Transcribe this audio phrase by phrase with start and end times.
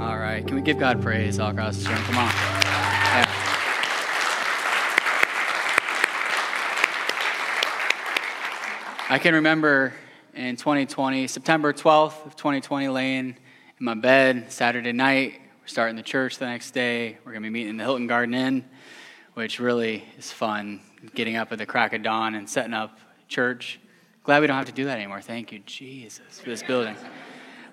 [0.00, 0.46] All right.
[0.46, 1.98] Can we give God praise all across this room?
[1.98, 2.28] Come on.
[2.28, 3.24] Yeah.
[9.10, 9.92] I can remember
[10.34, 13.36] in 2020, September 12th of 2020, laying in
[13.80, 15.40] my bed Saturday night.
[15.60, 17.18] We're starting the church the next day.
[17.24, 18.64] We're going to be meeting in the Hilton Garden Inn,
[19.34, 20.80] which really is fun.
[21.16, 23.80] Getting up at the crack of dawn and setting up church.
[24.22, 25.22] Glad we don't have to do that anymore.
[25.22, 26.94] Thank you, Jesus, for this building.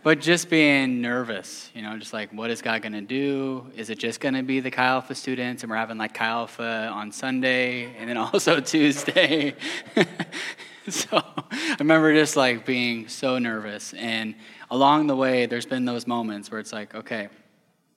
[0.05, 3.65] But just being nervous, you know, just like, what is God going to do?
[3.75, 5.63] Is it just going to be the Chi Alpha students?
[5.63, 9.55] And we're having like Chi Alpha on Sunday and then also Tuesday.
[10.87, 13.95] so I remember just like being so nervous.
[13.95, 14.35] And
[14.69, 17.29] along the way, there's been those moments where it's like, okay,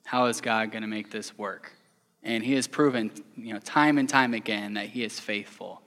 [0.03, 1.73] how is God going to make this work?
[2.23, 5.83] And He has proven, you know, time and time again that He is faithful.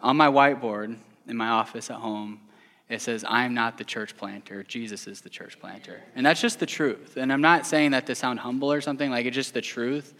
[0.00, 0.96] On my whiteboard
[1.28, 2.40] in my office at home,
[2.88, 6.02] it says, I'm not the church planter, Jesus is the church planter.
[6.14, 7.16] And that's just the truth.
[7.16, 10.14] And I'm not saying that to sound humble or something, like it's just the truth.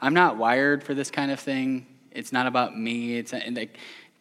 [0.00, 1.86] I'm not wired for this kind of thing.
[2.10, 3.16] It's not about me.
[3.16, 3.78] It's like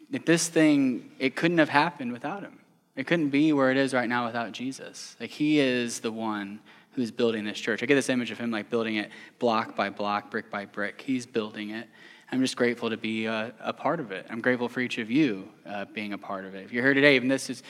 [0.09, 2.59] this thing, it couldn't have happened without him.
[2.95, 5.15] It couldn't be where it is right now without Jesus.
[5.19, 6.59] Like he is the one
[6.93, 7.83] who's building this church.
[7.83, 11.01] I get this image of him like building it block by block, brick by brick.
[11.01, 11.87] He's building it.
[12.31, 14.25] I'm just grateful to be a, a part of it.
[14.29, 16.65] I'm grateful for each of you uh, being a part of it.
[16.65, 17.63] If you're here today, even this is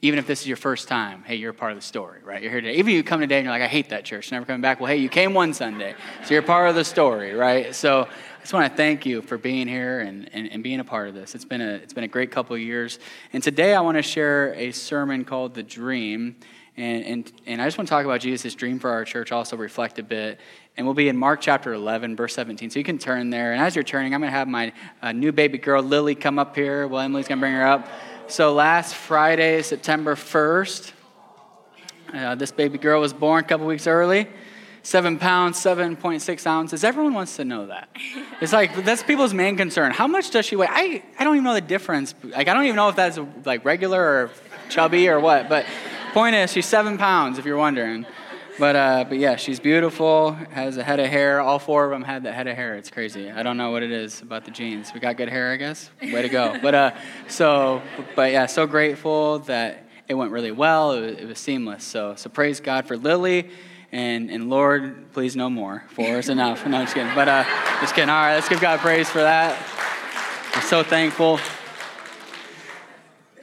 [0.00, 2.40] even if this is your first time, hey, you're a part of the story, right?
[2.40, 2.74] You're here today.
[2.74, 4.78] Even if you come today and you're like, I hate that church, never coming back.
[4.78, 7.74] Well, hey, you came one Sunday, so you're part of the story, right?
[7.74, 10.84] So I just want to thank you for being here and, and, and being a
[10.84, 11.34] part of this.
[11.34, 13.00] It's been a, it's been a great couple of years.
[13.32, 16.36] And today I want to share a sermon called The Dream.
[16.78, 19.56] And, and, and I just want to talk about Jesus' dream for our church, also
[19.56, 20.38] reflect a bit.
[20.76, 22.70] And we'll be in Mark chapter 11, verse 17.
[22.70, 23.52] So you can turn there.
[23.52, 26.38] And as you're turning, I'm going to have my uh, new baby girl, Lily, come
[26.38, 26.86] up here.
[26.86, 27.88] Well, Emily's going to bring her up.
[28.28, 30.92] So last Friday, September 1st,
[32.14, 34.28] uh, this baby girl was born a couple weeks early.
[34.84, 36.84] Seven pounds, 7.6 ounces.
[36.84, 37.88] Everyone wants to know that.
[38.40, 39.90] It's like, that's people's main concern.
[39.90, 40.68] How much does she weigh?
[40.70, 42.14] I, I don't even know the difference.
[42.22, 44.30] Like, I don't even know if that's like regular or
[44.68, 45.48] chubby or what.
[45.48, 45.66] But
[46.18, 48.04] point is, she's seven pounds, if you're wondering.
[48.58, 51.40] But, uh, but yeah, she's beautiful, has a head of hair.
[51.40, 52.74] All four of them had that head of hair.
[52.74, 53.30] It's crazy.
[53.30, 54.92] I don't know what it is about the genes.
[54.92, 55.90] We got good hair, I guess.
[56.02, 56.58] Way to go.
[56.62, 56.90] But, uh,
[57.28, 57.82] so,
[58.16, 60.90] but yeah, so grateful that it went really well.
[60.90, 61.84] It was, it was seamless.
[61.84, 63.50] So, so praise God for Lily.
[63.92, 65.84] And, and Lord, please no more.
[65.90, 66.66] Four is enough.
[66.66, 67.14] No, I'm just kidding.
[67.14, 67.44] But uh,
[67.80, 68.10] just kidding.
[68.10, 69.56] All right, let's give God praise for that.
[70.56, 71.38] I'm so thankful.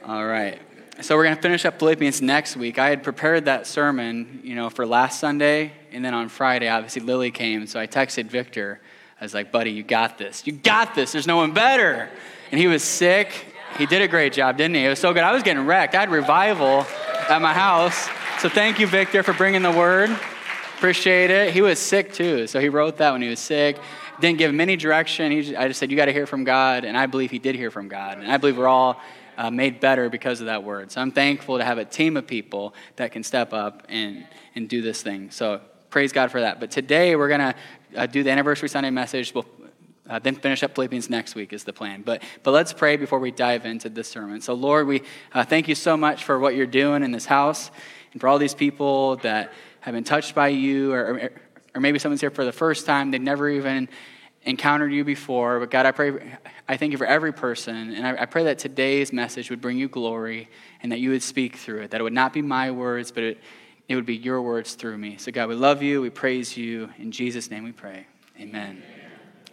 [0.04, 0.60] All right.
[1.02, 2.78] So we're going to finish up Philippians next week.
[2.78, 7.02] I had prepared that sermon, you know, for last Sunday, and then on Friday, obviously
[7.02, 8.80] Lily came, so I texted Victor.
[9.20, 10.46] I was like, "Buddy, you got this.
[10.46, 11.12] You got this.
[11.12, 12.08] There's no one better."
[12.50, 13.30] And he was sick.
[13.76, 14.86] He did a great job, didn't he?
[14.86, 15.22] It was so good.
[15.22, 15.94] I was getting wrecked.
[15.94, 16.86] I had revival
[17.28, 18.08] at my house.
[18.40, 20.08] So thank you, Victor, for bringing the word.
[20.76, 21.52] Appreciate it.
[21.52, 23.76] He was sick too, so he wrote that when he was sick.
[24.20, 25.30] Didn't give him any direction.
[25.42, 27.54] Just, I just said, "You got to hear from God," and I believe he did
[27.54, 28.98] hear from God, and I believe we're all
[29.36, 30.90] uh, made better because of that word.
[30.90, 34.68] So I'm thankful to have a team of people that can step up and, and
[34.68, 35.30] do this thing.
[35.30, 35.60] So
[35.90, 36.60] praise God for that.
[36.60, 37.54] But today we're going to
[37.96, 39.34] uh, do the anniversary Sunday message.
[39.34, 39.46] We'll
[40.08, 42.02] uh, then finish up Philippians next week is the plan.
[42.02, 44.40] But, but let's pray before we dive into this sermon.
[44.40, 45.02] So, Lord, we
[45.32, 47.70] uh, thank you so much for what you're doing in this house
[48.12, 51.30] and for all these people that have been touched by you, or, or,
[51.74, 53.10] or maybe someone's here for the first time.
[53.10, 53.88] They've never even
[54.46, 55.60] encountered you before.
[55.60, 57.92] But God, I pray, I thank you for every person.
[57.92, 60.48] And I, I, pray that today's message would bring you glory
[60.82, 61.90] and that you would speak through it.
[61.90, 63.38] That it would not be my words, but it,
[63.88, 65.16] it would be your words through me.
[65.18, 66.00] So, God, we love you.
[66.00, 66.90] We praise you.
[66.98, 68.06] In Jesus' name we pray.
[68.40, 68.82] Amen.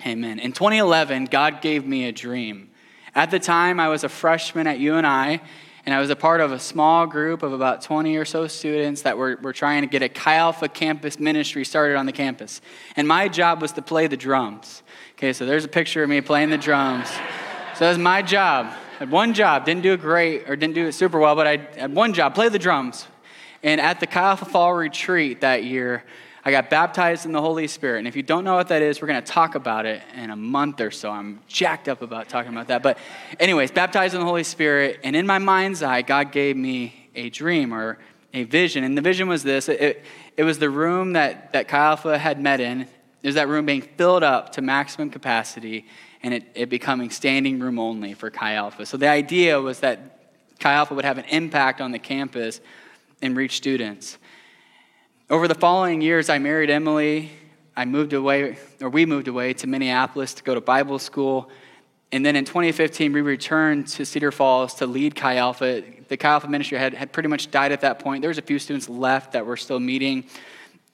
[0.06, 0.40] Amen.
[0.40, 2.70] In 2011, God gave me a dream.
[3.16, 5.40] At the time, I was a freshman at UNI,
[5.86, 9.02] and I was a part of a small group of about 20 or so students
[9.02, 12.62] that were, were trying to get a Chi Alpha campus ministry started on the campus.
[12.96, 14.82] And my job was to play the drums.
[15.18, 17.10] Okay, so there's a picture of me playing the drums.
[17.10, 18.68] So that was my job.
[18.68, 21.48] I had one job, didn't do it great or didn't do it super well, but
[21.48, 23.08] I had one job, play the drums.
[23.62, 26.04] And at the Chi Alpha Fall retreat that year,
[26.46, 28.00] I got baptized in the Holy Spirit.
[28.00, 30.30] And if you don't know what that is, we're going to talk about it in
[30.30, 31.10] a month or so.
[31.10, 32.84] I'm jacked up about talking about that.
[32.84, 32.98] But,
[33.40, 35.00] anyways, baptized in the Holy Spirit.
[35.04, 37.98] And in my mind's eye, God gave me a dream or
[38.34, 38.84] a vision.
[38.84, 40.04] And the vision was this it,
[40.36, 42.88] it was the room that, that Chi Alpha had met in
[43.24, 45.88] there's that room being filled up to maximum capacity
[46.22, 48.86] and it, it becoming standing room only for Chi Alpha.
[48.86, 50.20] So the idea was that
[50.60, 52.60] Chi Alpha would have an impact on the campus
[53.22, 54.18] and reach students.
[55.30, 57.32] Over the following years, I married Emily.
[57.76, 61.50] I moved away, or we moved away to Minneapolis to go to Bible school.
[62.12, 65.82] And then in 2015, we returned to Cedar Falls to lead Chi Alpha.
[66.08, 68.22] The Chi Alpha ministry had, had pretty much died at that point.
[68.22, 70.26] There was a few students left that were still meeting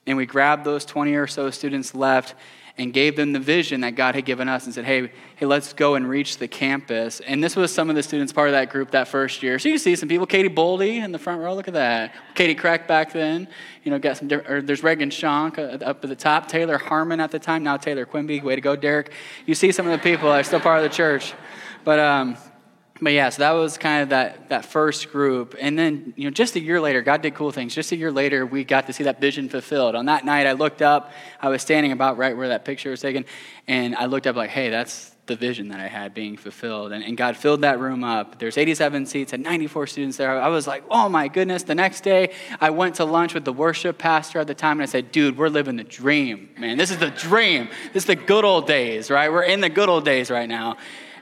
[0.06, 2.34] and we grabbed those 20 or so students left
[2.80, 5.74] and gave them the vision that God had given us and said, hey, hey, let's
[5.74, 7.20] go and reach the campus.
[7.20, 9.58] And this was some of the students part of that group that first year.
[9.58, 12.14] So you see some people, Katie Boldy in the front row, look at that.
[12.34, 13.48] Katie Crack back then,
[13.84, 17.20] you know, got some, or there's Regan Shank uh, up at the top, Taylor Harmon
[17.20, 19.12] at the time, now Taylor Quinby, way to go, Derek.
[19.44, 21.34] You see some of the people that are still part of the church.
[21.84, 22.38] But, um,
[23.02, 25.54] but yeah, so that was kind of that, that first group.
[25.58, 27.74] And then, you know, just a year later, God did cool things.
[27.74, 29.94] Just a year later, we got to see that vision fulfilled.
[29.94, 33.00] On that night, I looked up, I was standing about right where that picture was
[33.00, 33.24] taken,
[33.66, 36.92] and I looked up like, hey, that's the vision that I had being fulfilled.
[36.92, 38.38] And, and God filled that room up.
[38.40, 40.40] There's 87 seats and 94 students there.
[40.40, 41.62] I was like, oh my goodness.
[41.62, 44.82] The next day, I went to lunch with the worship pastor at the time, and
[44.82, 46.76] I said, dude, we're living the dream, man.
[46.76, 47.68] This is the dream.
[47.92, 49.30] This is the good old days, right?
[49.30, 50.76] We're in the good old days right now.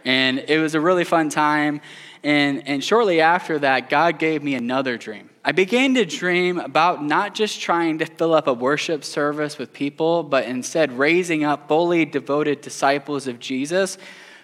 [0.08, 1.82] And it was a really fun time.
[2.22, 5.28] And, and shortly after that, God gave me another dream.
[5.44, 9.74] I began to dream about not just trying to fill up a worship service with
[9.74, 13.98] people, but instead raising up fully devoted disciples of Jesus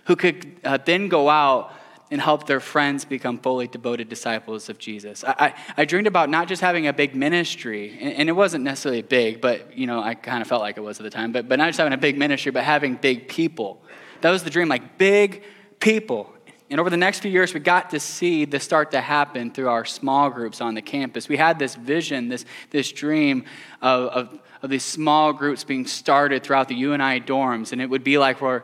[0.05, 1.73] who could uh, then go out
[2.11, 5.25] and help their friends become fully devoted disciples of Jesus.
[5.25, 8.65] I, I, I dreamed about not just having a big ministry, and, and, it wasn't
[8.65, 11.33] necessarily big, but you know, I kind of felt like it was at the time,
[11.33, 13.81] but, but not just having a big ministry, but having big people.
[14.21, 15.43] That was the dream, like big
[15.85, 16.33] people.
[16.71, 19.69] And over the next few years, we got to see this start to happen through
[19.69, 21.29] our small groups on the campus.
[21.29, 23.45] We had this vision, this, this dream
[23.83, 27.73] of, of, of these small groups being started throughout the UNI dorms.
[27.73, 28.63] And it would be like we're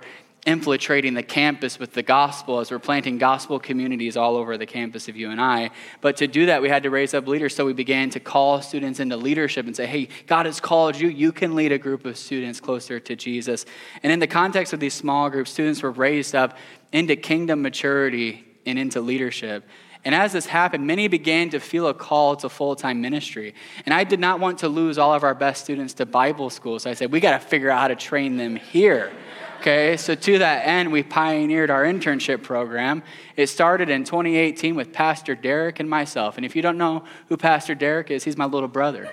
[0.51, 5.09] infiltrating the campus with the gospel as we're planting gospel communities all over the campus
[5.09, 5.71] of UNI.
[6.01, 7.55] But to do that, we had to raise up leaders.
[7.55, 11.09] So we began to call students into leadership and say, hey, God has called you.
[11.09, 13.65] You can lead a group of students closer to Jesus.
[14.03, 16.59] And in the context of these small groups, students were raised up
[16.93, 19.65] into kingdom maturity and into leadership.
[20.05, 23.55] And as this happened, many began to feel a call to full time ministry.
[23.85, 26.79] And I did not want to lose all of our best students to Bible school.
[26.79, 29.13] So I said, we got to figure out how to train them here.
[29.61, 33.03] Okay, so to that end, we pioneered our internship program.
[33.37, 36.39] It started in 2018 with Pastor Derek and myself.
[36.39, 39.11] And if you don't know who Pastor Derek is, he's my little brother.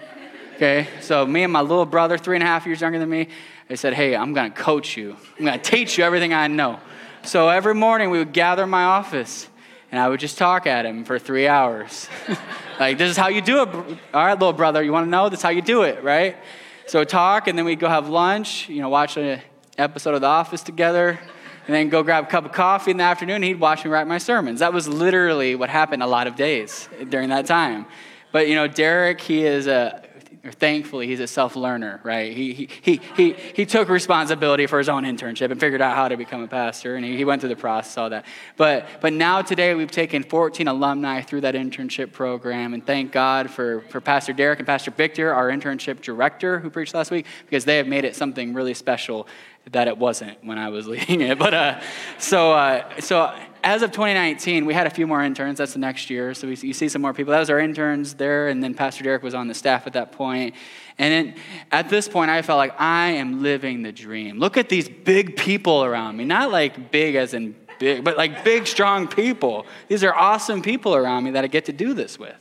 [0.56, 3.28] Okay, so me and my little brother, three and a half years younger than me,
[3.68, 6.48] they said, Hey, I'm going to coach you, I'm going to teach you everything I
[6.48, 6.80] know.
[7.24, 9.50] So every morning we would gather in my office
[9.92, 12.08] and I would just talk at him for three hours.
[12.80, 13.68] like, this is how you do it.
[13.68, 15.28] All right, little brother, you want to know?
[15.28, 16.38] This is how you do it, right?
[16.86, 19.42] So talk, and then we'd go have lunch, you know, watch an
[19.78, 21.20] episode of The Office together,
[21.68, 23.44] and then go grab a cup of coffee in the afternoon.
[23.44, 24.62] He'd watch me write my sermons.
[24.62, 27.86] That was literally what happened a lot of days during that time.
[28.32, 30.08] But, you know, Derek, he is a,
[30.52, 32.36] thankfully, he's a self learner, right?
[32.36, 36.08] He, he, he, he, he took responsibility for his own internship and figured out how
[36.08, 38.26] to become a pastor, and he, he went through the process, all that.
[38.56, 43.50] But, but now, today, we've taken 14 alumni through that internship program, and thank God
[43.50, 47.66] for, for Pastor Derek and Pastor Victor, our internship director who preached last week, because
[47.66, 49.28] they have made it something really special
[49.72, 51.38] that it wasn't when I was leading it.
[51.38, 51.82] But uh,
[52.18, 53.34] so, uh, so
[53.64, 55.58] as of 2019, we had a few more interns.
[55.58, 56.34] That's the next year.
[56.34, 57.32] So we, you see some more people.
[57.32, 60.12] That was our interns there, and then Pastor Derek was on the staff at that
[60.12, 60.56] point.
[60.98, 61.36] And then
[61.72, 64.40] at this point, I felt like I am living the dream.
[64.40, 66.26] Look at these big people around me.
[66.26, 69.66] Not like big as in big, but like big, strong people.
[69.88, 72.36] These are awesome people around me that I get to do this with.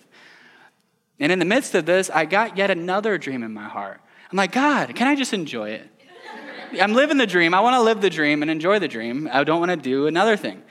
[1.19, 4.01] And in the midst of this, I got yet another dream in my heart.
[4.31, 5.89] I'm like, God, can I just enjoy it?
[6.81, 7.55] I'm living the dream.
[7.55, 9.29] I want to live the dream and enjoy the dream.
[9.33, 10.63] I don't want to do another thing.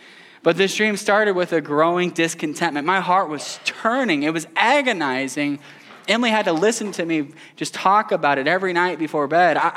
[0.44, 2.86] But this dream started with a growing discontentment.
[2.86, 5.60] My heart was turning, it was agonizing.
[6.08, 9.58] Emily had to listen to me just talk about it every night before bed.
[9.58, 9.72] I,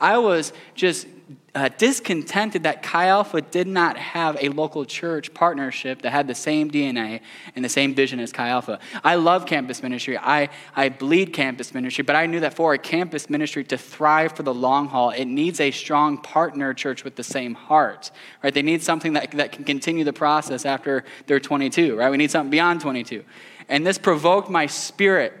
[0.00, 1.06] I, I was just
[1.54, 6.34] uh, discontented that Chi Alpha did not have a local church partnership that had the
[6.34, 7.20] same DNA
[7.54, 8.80] and the same vision as Chi Alpha.
[9.04, 10.18] I love campus ministry.
[10.18, 14.32] I, I bleed campus ministry, but I knew that for a campus ministry to thrive
[14.32, 18.10] for the long haul, it needs a strong partner church with the same heart,
[18.42, 18.52] right?
[18.52, 22.10] They need something that, that can continue the process after they're 22, right?
[22.10, 23.24] We need something beyond 22.
[23.68, 25.32] And this provoked my spirit.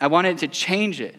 [0.00, 1.14] I wanted to change it.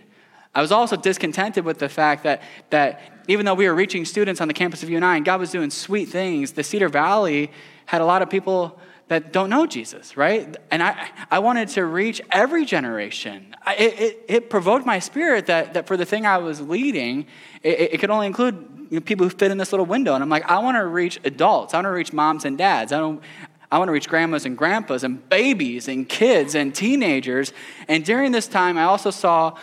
[0.53, 2.41] I was also discontented with the fact that,
[2.71, 5.51] that even though we were reaching students on the campus of UNI and God was
[5.51, 7.49] doing sweet things, the Cedar Valley
[7.85, 10.55] had a lot of people that don't know Jesus, right?
[10.69, 13.55] And I, I wanted to reach every generation.
[13.67, 17.25] It, it, provoked my spirit that, that for the thing I was leading,
[17.61, 20.13] it, it could only include you know, people who fit in this little window.
[20.13, 21.73] And I'm like, I want to reach adults.
[21.73, 22.91] I want to reach moms and dads.
[22.91, 23.21] I don't,
[23.71, 27.53] I want to reach grandmas and grandpas and babies and kids and teenagers.
[27.87, 29.57] And during this time, I also saw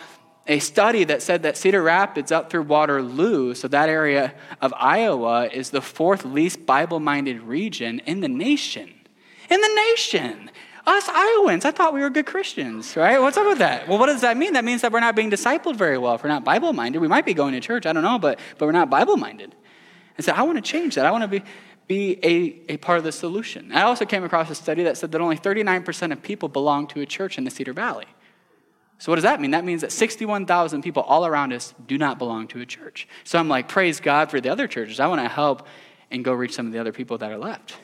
[0.49, 5.47] a study that said that Cedar Rapids up through Waterloo, so that area of Iowa,
[5.47, 8.91] is the fourth least Bible minded region in the nation.
[9.49, 10.49] In the nation.
[10.87, 13.21] Us Iowans, I thought we were good Christians, right?
[13.21, 13.87] What's up with that?
[13.87, 14.53] Well, what does that mean?
[14.53, 16.15] That means that we're not being discipled very well.
[16.15, 18.39] If we're not Bible minded, we might be going to church, I don't know, but,
[18.57, 19.53] but we're not Bible minded.
[20.17, 21.05] And so I want to change that.
[21.05, 21.43] I want to be,
[21.87, 23.71] be a, a part of the solution.
[23.71, 27.01] I also came across a study that said that only 39% of people belong to
[27.01, 28.07] a church in the Cedar Valley.
[28.99, 29.51] So, what does that mean?
[29.51, 33.07] That means that 61,000 people all around us do not belong to a church.
[33.23, 34.99] So, I'm like, praise God for the other churches.
[34.99, 35.65] I want to help
[36.11, 37.77] and go reach some of the other people that are left.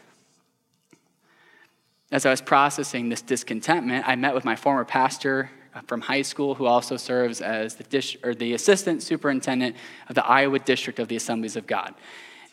[2.12, 6.22] As I was processing this discontentment, I met with my former pastor uh, from high
[6.22, 9.78] school who also serves as the, or the assistant superintendent
[10.10, 11.96] of the Iowa District of the Assemblies of God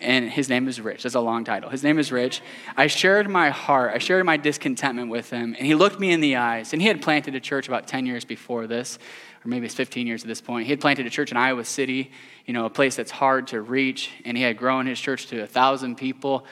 [0.02, 1.04] and his name is Rich.
[1.04, 1.70] That's a long title.
[1.70, 2.42] His name is Rich.
[2.76, 6.20] I shared my heart, I shared my discontentment with him, and he looked me in
[6.20, 6.72] the eyes.
[6.72, 8.98] And he had planted a church about 10 years before this,
[9.44, 10.66] or maybe it's 15 years at this point.
[10.66, 12.10] He had planted a church in Iowa City,
[12.46, 15.42] you know, a place that's hard to reach, and he had grown his church to
[15.42, 16.44] a thousand people.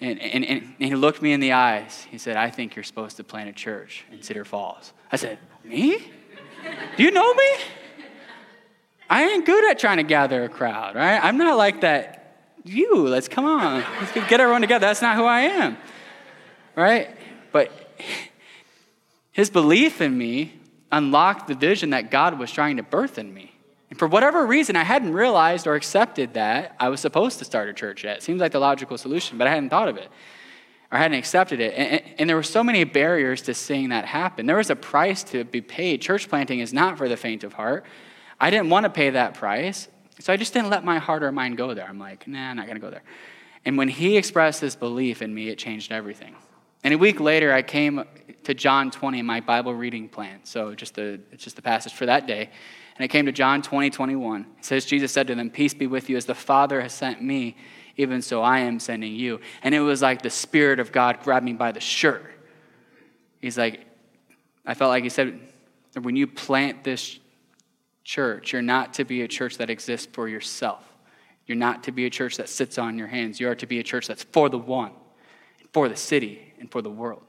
[0.00, 2.06] And, and, and he looked me in the eyes.
[2.10, 4.92] He said, I think you're supposed to plant a church in Cedar Falls.
[5.10, 6.12] I said, Me?
[6.96, 7.50] Do you know me?
[9.10, 11.18] I ain't good at trying to gather a crowd, right?
[11.22, 12.17] I'm not like that
[12.68, 13.08] you.
[13.08, 13.84] Let's come on.
[14.00, 14.86] Let's get everyone together.
[14.86, 15.76] That's not who I am.
[16.74, 17.10] Right?
[17.50, 17.72] But
[19.32, 20.54] his belief in me
[20.92, 23.52] unlocked the vision that God was trying to birth in me.
[23.90, 27.68] And for whatever reason, I hadn't realized or accepted that I was supposed to start
[27.68, 28.18] a church yet.
[28.18, 30.10] It seems like the logical solution, but I hadn't thought of it
[30.90, 31.74] or hadn't accepted it.
[31.74, 34.46] And, and, there were so many barriers to seeing that happen.
[34.46, 36.00] There was a price to be paid.
[36.00, 37.84] Church planting is not for the faint of heart.
[38.40, 39.88] I didn't want to pay that price.
[40.20, 41.86] So I just didn't let my heart or mind go there.
[41.88, 43.02] I'm like, nah, I'm not going to go there.
[43.64, 46.34] And when he expressed this belief in me, it changed everything.
[46.84, 48.04] And a week later, I came
[48.44, 50.40] to John 20, my Bible reading plan.
[50.44, 52.50] So just the, it's just the passage for that day.
[52.96, 54.46] And it came to John 20, 21.
[54.58, 57.22] It says, Jesus said to them, Peace be with you, as the Father has sent
[57.22, 57.56] me,
[57.96, 59.40] even so I am sending you.
[59.62, 62.24] And it was like the Spirit of God grabbed me by the shirt.
[63.40, 63.86] He's like,
[64.66, 65.38] I felt like he said,
[66.00, 67.18] when you plant this
[68.08, 68.54] church.
[68.54, 70.82] You're not to be a church that exists for yourself.
[71.46, 73.38] You're not to be a church that sits on your hands.
[73.38, 74.92] You are to be a church that's for the one,
[75.74, 77.22] for the city, and for the world.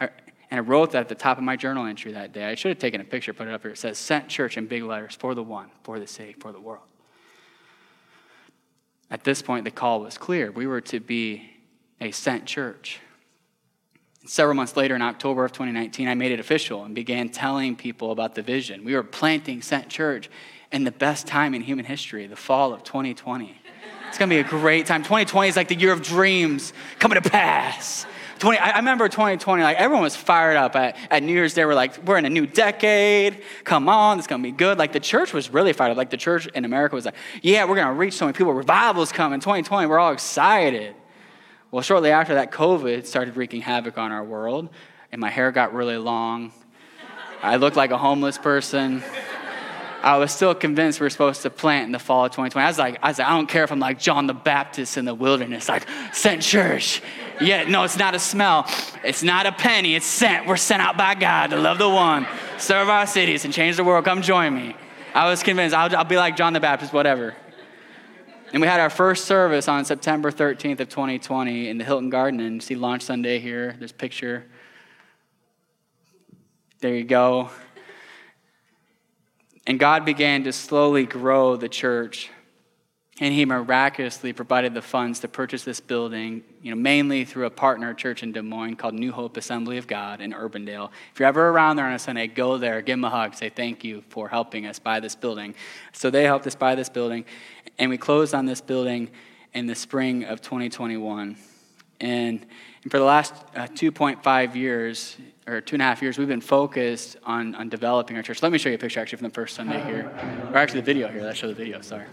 [0.00, 0.10] And
[0.50, 2.46] I wrote that at the top of my journal entry that day.
[2.46, 3.72] I should have taken a picture, put it up here.
[3.72, 6.60] It says, Sent Church in big letters, for the one, for the city, for the
[6.60, 6.86] world.
[9.10, 10.50] At this point, the call was clear.
[10.50, 11.50] We were to be
[12.00, 13.00] a sent church.
[14.26, 18.10] Several months later, in October of 2019, I made it official and began telling people
[18.10, 18.82] about the vision.
[18.82, 20.30] We were planting Sent Church
[20.72, 23.54] in the best time in human history, the fall of 2020.
[24.08, 25.02] It's gonna be a great time.
[25.02, 28.06] 2020 is like the year of dreams coming to pass.
[28.38, 31.64] 20, I, remember 2020, like everyone was fired up at, at New Year's Day.
[31.64, 33.42] We're like, we're in a new decade.
[33.64, 34.78] Come on, it's gonna be good.
[34.78, 35.96] Like the church was really fired up.
[35.98, 38.54] Like the church in America was like, yeah, we're gonna reach so many people.
[38.54, 39.40] Revival's coming.
[39.40, 40.94] 2020, we're all excited.
[41.74, 44.68] Well, shortly after that, COVID started wreaking havoc on our world,
[45.10, 46.52] and my hair got really long.
[47.42, 49.02] I looked like a homeless person.
[50.00, 52.64] I was still convinced we are supposed to plant in the fall of 2020.
[52.64, 54.96] I was like, I was like, I don't care if I'm like John the Baptist
[54.96, 57.02] in the wilderness, like sent church.
[57.40, 58.70] Yeah, no, it's not a smell.
[59.02, 59.96] It's not a penny.
[59.96, 60.46] It's sent.
[60.46, 62.24] We're sent out by God to love the one,
[62.56, 64.04] serve our cities, and change the world.
[64.04, 64.76] Come join me.
[65.12, 67.34] I was convinced I'll, I'll be like John the Baptist, whatever.
[68.54, 72.38] And we had our first service on September 13th of 2020 in the Hilton Garden.
[72.38, 73.74] And see Launch Sunday here.
[73.80, 74.44] There's picture.
[76.78, 77.50] There you go.
[79.66, 82.30] And God began to slowly grow the church
[83.20, 87.50] and he miraculously provided the funds to purchase this building, you know, mainly through a
[87.50, 90.90] partner church in Des Moines called New Hope Assembly of God in Urbandale.
[91.12, 93.50] If you're ever around there on a Sunday, go there, give them a hug, say
[93.50, 95.54] thank you for helping us buy this building.
[95.92, 97.24] So they helped us buy this building,
[97.78, 99.10] and we closed on this building
[99.52, 101.36] in the spring of 2021.
[102.00, 102.46] And,
[102.82, 105.16] and for the last uh, 2.5 years,
[105.46, 108.42] or two and a half years, we've been focused on, on developing our church.
[108.42, 110.12] Let me show you a picture actually from the first Sunday here,
[110.50, 111.22] or actually the video here.
[111.22, 112.06] Let's show the video, sorry.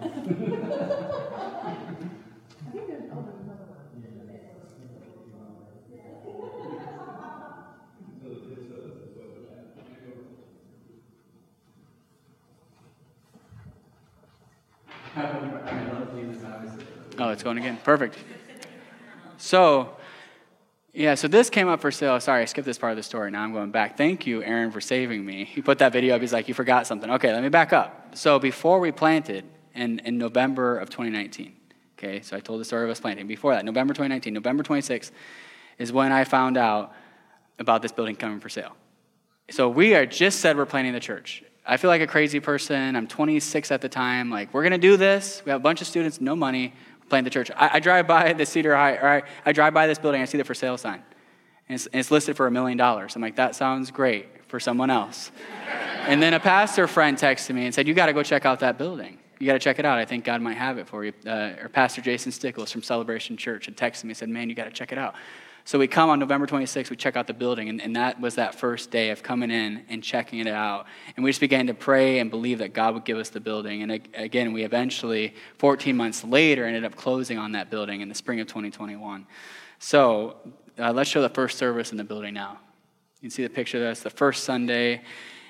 [17.18, 17.78] Oh, it's going again.
[17.84, 18.16] Perfect.
[19.36, 19.96] So,
[20.92, 22.18] yeah, so this came up for sale.
[22.20, 23.30] Sorry, I skipped this part of the story.
[23.30, 23.96] Now I'm going back.
[23.96, 25.44] Thank you, Aaron, for saving me.
[25.44, 26.20] He put that video up.
[26.20, 27.10] He's like, You forgot something.
[27.12, 28.16] Okay, let me back up.
[28.16, 29.44] So, before we planted,
[29.74, 31.54] in, in November of 2019.
[31.98, 33.26] Okay, so I told the story of us planting.
[33.26, 35.10] Before that, November 2019, November 26th
[35.78, 36.92] is when I found out
[37.58, 38.76] about this building coming for sale.
[39.50, 41.44] So we are just said we're planting the church.
[41.66, 42.94] I feel like a crazy person.
[42.94, 44.30] I'm 26 at the time.
[44.30, 45.42] Like, we're going to do this.
[45.44, 46.74] We have a bunch of students, no money,
[47.08, 47.50] plant the church.
[47.56, 50.26] I, I drive by the Cedar High, or I, I drive by this building, I
[50.26, 51.02] see the for sale sign.
[51.68, 53.16] and it's, and it's listed for a million dollars.
[53.16, 55.30] I'm like, that sounds great for someone else.
[56.06, 58.60] and then a pastor friend texted me and said, You got to go check out
[58.60, 59.18] that building.
[59.38, 59.98] You got to check it out.
[59.98, 61.12] I think God might have it for you.
[61.26, 64.54] Uh, or Pastor Jason Stickles from Celebration Church had texted me and said, Man, you
[64.54, 65.14] got to check it out.
[65.66, 68.34] So we come on November 26th, we check out the building, and, and that was
[68.34, 70.84] that first day of coming in and checking it out.
[71.16, 73.82] And we just began to pray and believe that God would give us the building.
[73.82, 78.14] And again, we eventually, 14 months later, ended up closing on that building in the
[78.14, 79.26] spring of 2021.
[79.78, 80.36] So
[80.78, 82.58] uh, let's show the first service in the building now.
[83.20, 85.00] You can see the picture that's the first Sunday.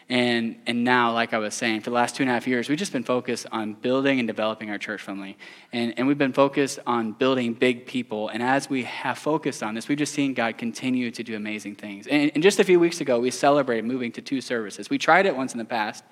[0.08, 2.68] And, and now, like I was saying, for the last two and a half years,
[2.68, 5.38] we've just been focused on building and developing our church family.
[5.72, 8.28] And, and we've been focused on building big people.
[8.28, 11.76] And as we have focused on this, we've just seen God continue to do amazing
[11.76, 12.06] things.
[12.06, 14.90] And, and just a few weeks ago, we celebrated moving to two services.
[14.90, 16.04] We tried it once in the past,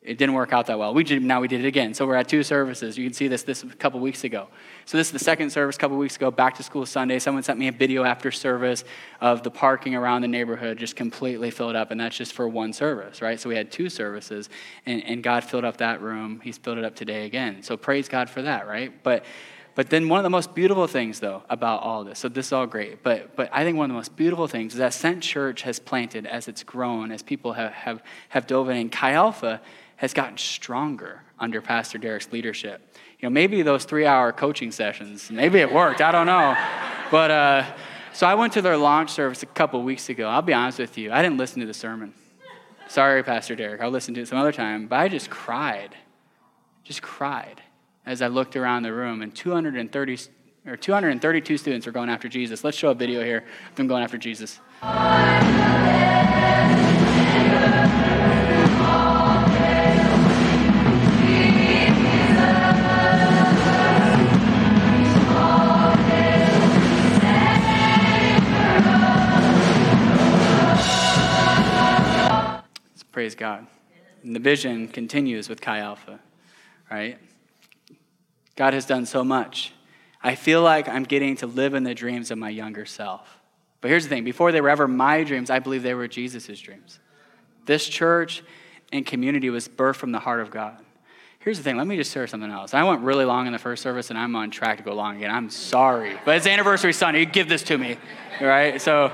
[0.00, 0.94] it didn't work out that well.
[0.94, 1.94] We did, now we did it again.
[1.94, 2.98] So we're at two services.
[2.98, 4.48] You can see this this a couple weeks ago.
[4.84, 7.18] So this is the second service a couple weeks ago, back to school Sunday.
[7.18, 8.84] Someone sent me a video after service
[9.20, 12.72] of the parking around the neighborhood just completely filled up, and that's just for one
[12.72, 13.38] service, right?
[13.38, 14.48] So we had two services,
[14.86, 16.40] and, and God filled up that room.
[16.42, 17.62] He's filled it up today again.
[17.62, 18.92] So praise God for that, right?
[19.02, 19.24] But
[19.74, 22.52] but then one of the most beautiful things, though, about all this, so this is
[22.52, 25.22] all great, but, but I think one of the most beautiful things is that Sent
[25.22, 28.76] Church has planted as it's grown, as people have, have, have dove in.
[28.76, 29.62] And Chi Alpha
[29.96, 32.94] has gotten stronger under Pastor Derek's leadership.
[33.22, 36.56] You know, maybe those three hour coaching sessions, maybe it worked, I don't know.
[37.08, 37.64] But uh,
[38.12, 40.28] so I went to their launch service a couple weeks ago.
[40.28, 42.14] I'll be honest with you, I didn't listen to the sermon.
[42.88, 44.88] Sorry, Pastor Derek, I'll listen to it some other time.
[44.88, 45.94] But I just cried,
[46.82, 47.62] just cried
[48.04, 50.18] as I looked around the room, and 230
[50.66, 52.64] or 232 students are going after Jesus.
[52.64, 54.58] Let's show a video here of them going after Jesus.
[73.22, 73.68] Praise God.
[74.24, 76.18] And the vision continues with Chi Alpha,
[76.90, 77.20] right?
[78.56, 79.72] God has done so much.
[80.24, 83.38] I feel like I'm getting to live in the dreams of my younger self.
[83.80, 86.58] But here's the thing before they were ever my dreams, I believe they were Jesus'
[86.58, 86.98] dreams.
[87.64, 88.42] This church
[88.92, 90.78] and community was birthed from the heart of God.
[91.38, 92.74] Here's the thing, let me just share something else.
[92.74, 95.18] I went really long in the first service and I'm on track to go long
[95.18, 95.30] again.
[95.30, 96.18] I'm sorry.
[96.24, 97.20] But it's anniversary Sunday.
[97.20, 97.98] You give this to me.
[98.40, 98.82] Right?
[98.82, 99.12] So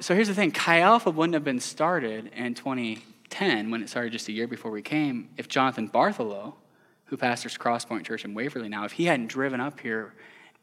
[0.00, 4.12] so here's the thing Chi Alpha wouldn't have been started in 2010 when it started
[4.12, 6.54] just a year before we came if Jonathan Bartholow,
[7.06, 10.14] who pastors Crosspoint Church in Waverly now, if he hadn't driven up here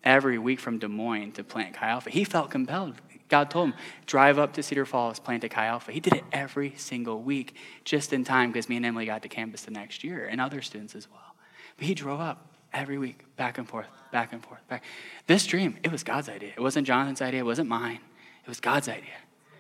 [0.04, 2.96] every week from Des Moines to plant Chi Alpha, he felt compelled.
[3.30, 5.92] God told him, drive up to Cedar Falls, plant a Chi Alpha.
[5.92, 9.30] He did it every single week just in time because me and Emily got to
[9.30, 11.36] campus the next year and other students as well.
[11.78, 14.84] But he drove up every week, back and forth, back and forth, back.
[15.26, 16.52] This dream, it was God's idea.
[16.56, 18.00] It wasn't Jonathan's idea, it wasn't mine.
[18.44, 19.16] It was God's idea.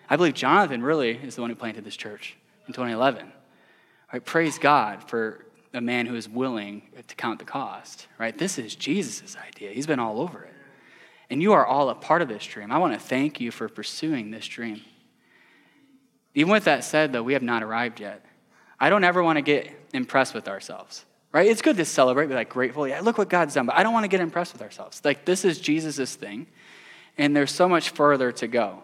[0.09, 2.35] I believe Jonathan really is the one who planted this church
[2.67, 3.31] in 2011.
[4.11, 4.23] Right?
[4.23, 8.07] Praise God for a man who is willing to count the cost.
[8.17, 8.37] Right?
[8.37, 9.71] This is Jesus' idea.
[9.71, 10.53] He's been all over it.
[11.29, 12.71] And you are all a part of this dream.
[12.71, 14.81] I want to thank you for pursuing this dream.
[16.35, 18.25] Even with that said, though, we have not arrived yet.
[18.79, 21.05] I don't ever want to get impressed with ourselves.
[21.31, 21.47] Right?
[21.47, 22.87] It's good to celebrate, be like grateful.
[22.87, 23.65] Yeah, look what God's done.
[23.65, 25.01] But I don't want to get impressed with ourselves.
[25.03, 26.45] Like this is Jesus' thing,
[27.17, 28.83] and there's so much further to go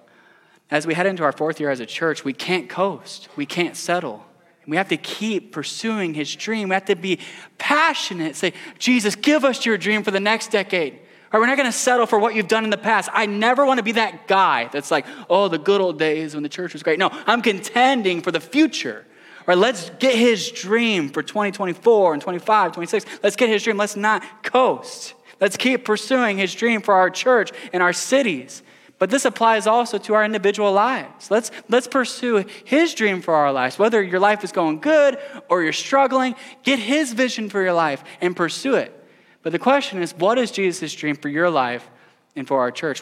[0.71, 3.75] as we head into our fourth year as a church, we can't coast, we can't
[3.75, 4.25] settle.
[4.67, 6.69] We have to keep pursuing his dream.
[6.69, 7.19] We have to be
[7.57, 8.35] passionate.
[8.35, 10.99] Say, Jesus, give us your dream for the next decade.
[11.33, 13.09] Or we're not going to settle for what you've done in the past.
[13.11, 16.43] I never want to be that guy that's like, oh, the good old days when
[16.43, 16.99] the church was great.
[16.99, 19.07] No, I'm contending for the future.
[19.47, 23.05] Or let's get his dream for 2024 and 25, 26.
[23.23, 23.77] Let's get his dream.
[23.77, 25.15] Let's not coast.
[25.39, 28.63] Let's keep pursuing his dream for our church and our cities.
[28.99, 31.31] But this applies also to our individual lives.
[31.31, 33.79] Let's, let's pursue His dream for our lives.
[33.79, 38.03] Whether your life is going good or you're struggling, get His vision for your life
[38.19, 38.93] and pursue it.
[39.41, 41.89] But the question is what is Jesus' dream for your life
[42.35, 43.01] and for our church?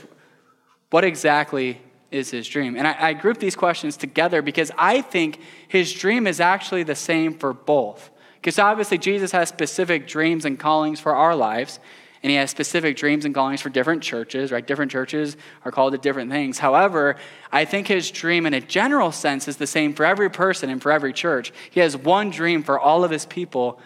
[0.92, 2.76] What exactly is His dream?
[2.78, 6.96] And I, I group these questions together because I think His dream is actually the
[6.96, 8.12] same for both.
[8.36, 11.80] Because obviously, Jesus has specific dreams and callings for our lives
[12.28, 14.68] and he has specific dreams and callings for different churches, right?
[14.68, 16.60] Different churches are called to different things.
[16.60, 17.16] However,
[17.54, 20.82] I think his dream in a general sense is the same for every person and
[20.82, 21.54] for every church.
[21.72, 23.80] He has one dream for all of his people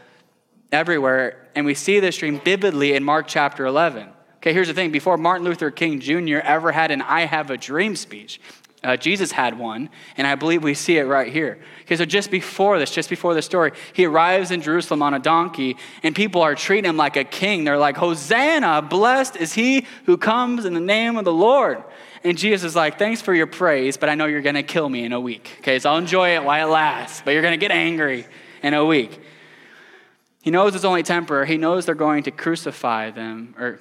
[0.72, 4.10] everywhere, and we see this dream vividly in Mark chapter 11.
[4.38, 6.38] Okay, here's the thing before Martin Luther King Jr.
[6.38, 8.42] ever had an I have a dream speech,
[8.84, 11.60] Uh, Jesus had one, and I believe we see it right here.
[11.84, 15.20] Okay, so just before this, just before the story, he arrives in Jerusalem on a
[15.20, 17.64] donkey, and people are treating him like a king.
[17.64, 21.84] They're like, Hosanna, blessed is he who comes in the name of the Lord.
[22.24, 24.90] And Jesus is like, Thanks for your praise, but I know you're going to kill
[24.90, 25.58] me in a week.
[25.60, 28.26] Okay, so I'll enjoy it while it lasts, but you're going to get angry
[28.64, 29.22] in a week.
[30.42, 31.46] He knows it's only temporary.
[31.46, 33.80] He knows they're going to crucify them, or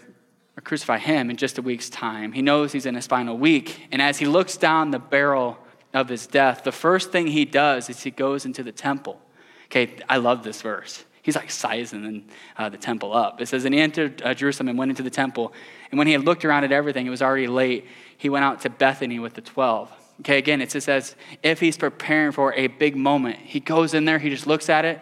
[0.56, 2.32] or crucify him in just a week's time.
[2.32, 3.88] He knows he's in his final week.
[3.90, 5.58] And as he looks down the barrel
[5.94, 9.20] of his death, the first thing he does is he goes into the temple.
[9.66, 11.04] Okay, I love this verse.
[11.22, 13.40] He's like sizing uh, the temple up.
[13.40, 15.52] It says, And he entered uh, Jerusalem and went into the temple.
[15.90, 17.86] And when he had looked around at everything, it was already late.
[18.16, 19.92] He went out to Bethany with the 12.
[20.20, 24.04] Okay, again, it just says, if he's preparing for a big moment, he goes in
[24.04, 25.00] there, he just looks at it,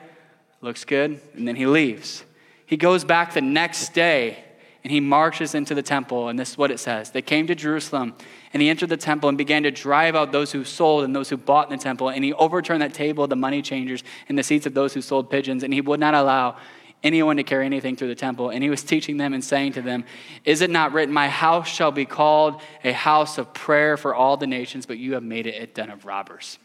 [0.61, 2.24] looks good, and then he leaves.
[2.66, 4.44] He goes back the next day
[4.88, 7.11] and he marches into the temple, and this is what it says.
[7.11, 8.14] They came to Jerusalem,
[8.55, 11.29] and he entered the temple and began to drive out those who sold and those
[11.29, 14.38] who bought in the temple, and he overturned that table of the money changers and
[14.38, 16.57] the seats of those who sold pigeons, and he would not allow
[17.03, 18.48] anyone to carry anything through the temple.
[18.48, 20.07] And he was teaching them and saying to them,
[20.46, 24.38] Is it not written, My house shall be called a house of prayer for all
[24.38, 26.59] the nations, but you have made it a den of robbers?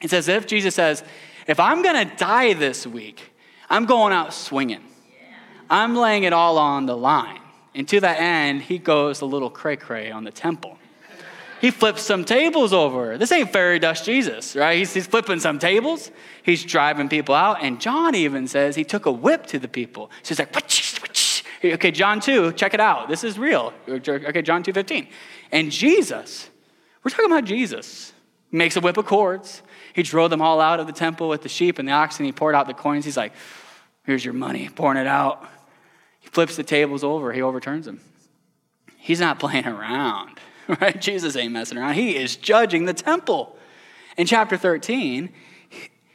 [0.00, 1.04] It's as if Jesus says,
[1.46, 3.20] If I'm going to die this week,
[3.68, 4.84] I'm going out swinging.
[5.68, 7.40] I'm laying it all on the line.
[7.74, 10.78] And to that end, he goes a little cray cray on the temple.
[11.60, 13.16] He flips some tables over.
[13.16, 14.78] This ain't fairy dust Jesus, right?
[14.78, 16.10] He's, he's flipping some tables.
[16.42, 17.62] He's driving people out.
[17.62, 20.10] And John even says he took a whip to the people.
[20.22, 21.44] So he's like, Witch, witch.
[21.64, 23.08] okay, John 2, check it out.
[23.08, 23.72] This is real.
[23.88, 25.08] Okay, John 2 15.
[25.50, 26.50] And Jesus,
[27.02, 28.12] we're talking about Jesus,
[28.52, 29.62] makes a whip of cords.
[29.94, 32.26] He drove them all out of the temple with the sheep and the oxen.
[32.26, 33.06] He poured out the coins.
[33.06, 33.32] He's like,
[34.06, 35.46] Here's your money, pouring it out.
[36.20, 38.00] He flips the tables over, he overturns them.
[38.96, 40.38] He's not playing around,
[40.80, 41.00] right?
[41.00, 41.94] Jesus ain't messing around.
[41.94, 43.56] He is judging the temple.
[44.16, 45.30] In chapter 13,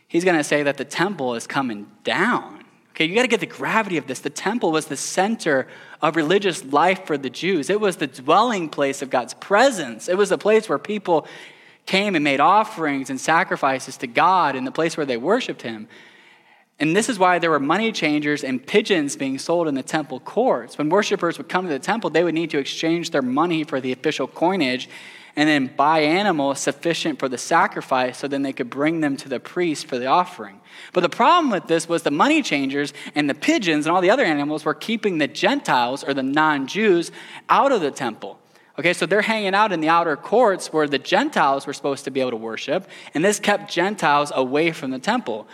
[0.07, 2.63] he's going to say that the temple is coming down.
[2.91, 4.19] Okay, you got to get the gravity of this.
[4.19, 5.67] The temple was the center
[6.01, 10.09] of religious life for the Jews, it was the dwelling place of God's presence.
[10.09, 11.27] It was the place where people
[11.85, 15.87] came and made offerings and sacrifices to God in the place where they worshiped Him.
[16.81, 20.19] And this is why there were money changers and pigeons being sold in the temple
[20.19, 20.79] courts.
[20.79, 23.79] When worshipers would come to the temple, they would need to exchange their money for
[23.79, 24.89] the official coinage
[25.35, 29.29] and then buy animals sufficient for the sacrifice so then they could bring them to
[29.29, 30.59] the priest for the offering.
[30.91, 34.09] But the problem with this was the money changers and the pigeons and all the
[34.09, 37.11] other animals were keeping the Gentiles or the non Jews
[37.47, 38.39] out of the temple.
[38.79, 42.11] Okay, so they're hanging out in the outer courts where the Gentiles were supposed to
[42.11, 45.47] be able to worship, and this kept Gentiles away from the temple.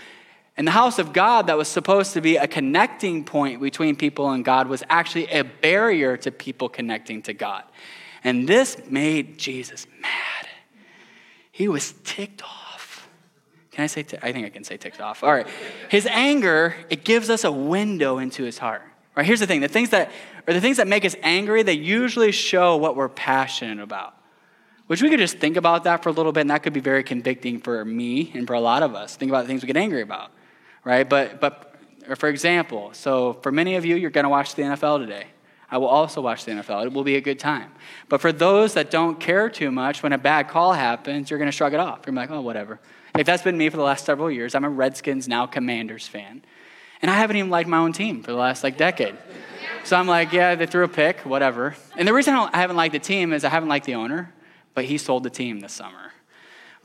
[0.58, 4.32] And the house of God, that was supposed to be a connecting point between people
[4.32, 7.64] and God, was actually a barrier to people connecting to God.
[8.24, 10.50] And this made Jesus mad.
[11.52, 13.08] He was ticked off.
[13.72, 15.24] Can I say, t- I think I can say ticked off.
[15.24, 15.48] All right.
[15.90, 18.82] His anger, it gives us a window into his heart.
[19.16, 20.12] Right, here's the thing the things that,
[20.48, 24.16] or the things that make us angry, they usually show what we're passionate about.
[24.88, 26.80] Which we could just think about that for a little bit, and that could be
[26.80, 29.16] very convicting for me and for a lot of us.
[29.16, 30.32] Think about the things we get angry about
[30.88, 31.08] right?
[31.08, 31.76] But, but
[32.16, 35.26] for example, so for many of you, you're going to watch the NFL today.
[35.70, 36.86] I will also watch the NFL.
[36.86, 37.74] It will be a good time.
[38.08, 41.50] But for those that don't care too much, when a bad call happens, you're going
[41.50, 42.04] to shrug it off.
[42.08, 42.80] You're like, oh, whatever.
[43.14, 44.56] Like that's been me for the last several years.
[44.56, 46.42] I'm a Redskins, now Commanders fan.
[47.02, 49.18] And I haven't even liked my own team for the last like decade.
[49.84, 51.76] So I'm like, yeah, they threw a pick, whatever.
[51.98, 54.34] And the reason I haven't liked the team is I haven't liked the owner,
[54.74, 56.14] but he sold the team this summer.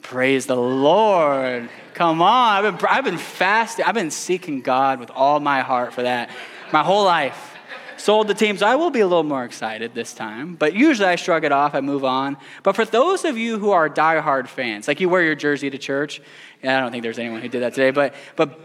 [0.03, 1.71] Praise the Lord.
[1.95, 2.65] Come on.
[2.65, 3.85] I've been, I've been fasting.
[3.85, 6.31] I've been seeking God with all my heart for that
[6.73, 7.51] my whole life.
[7.99, 10.57] Sold the team, so I will be a little more excited this time.
[10.57, 12.37] But usually I shrug it off, I move on.
[12.65, 15.79] But for those of you who are diehard fans, like you wear your jersey to
[15.79, 16.21] church,
[16.63, 18.59] and I don't think there's anyone who did that today, but, but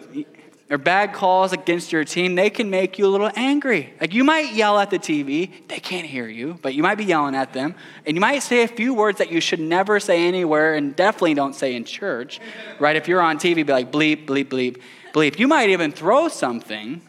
[0.70, 3.94] or bad calls against your team, they can make you a little angry.
[4.02, 7.06] Like you might yell at the TV, they can't hear you, but you might be
[7.06, 7.76] yelling at them.
[8.06, 11.36] And you might say a few words that you should never say anywhere and definitely
[11.36, 12.42] don't say in church,
[12.80, 12.96] right?
[12.96, 14.82] If you're on TV, be like bleep, bleep, bleep,
[15.14, 15.40] bleep.
[15.40, 17.02] You might even throw something.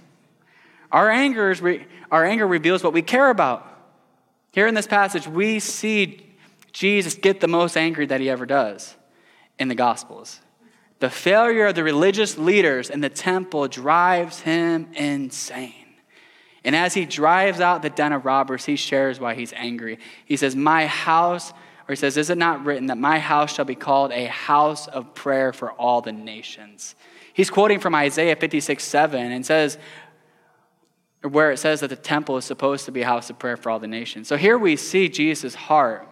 [0.93, 3.67] Our, anger is re- our anger reveals what we care about.
[4.53, 6.25] Here in this passage, we see
[6.73, 8.95] Jesus get the most angry that he ever does
[9.59, 10.41] in the Gospels.
[11.01, 15.75] The failure of the religious leaders in the temple drives him insane.
[16.65, 19.99] And as he drives out the den of robbers, he shares why he's angry.
[20.25, 23.65] He says, My house, or he says, Is it not written that my house shall
[23.65, 26.97] be called a house of prayer for all the nations?
[27.33, 29.79] He's quoting from Isaiah 56 7 and says,
[31.23, 33.71] where it says that the temple is supposed to be a house of prayer for
[33.71, 34.29] all the nations.
[34.29, 36.09] So here we see Jesus' heart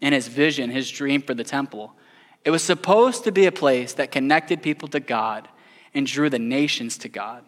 [0.00, 1.94] and his vision, his dream for the temple.
[2.44, 5.48] It was supposed to be a place that connected people to God
[5.94, 7.42] and drew the nations to God.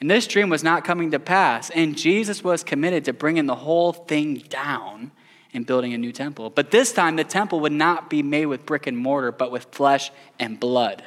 [0.00, 3.54] And this dream was not coming to pass, and Jesus was committed to bringing the
[3.54, 5.10] whole thing down
[5.54, 6.50] and building a new temple.
[6.50, 9.66] But this time, the temple would not be made with brick and mortar, but with
[9.70, 11.02] flesh and blood.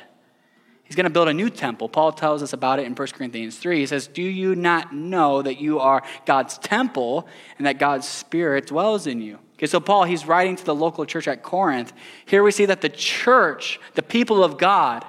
[0.86, 1.88] He's going to build a new temple.
[1.88, 3.78] Paul tells us about it in 1 Corinthians 3.
[3.78, 7.28] He says, Do you not know that you are God's temple
[7.60, 9.38] and that God's Spirit dwells in you?
[9.60, 11.92] Okay, so Paul, he's writing to the local church at Corinth.
[12.26, 15.04] Here we see that the church, the people of God,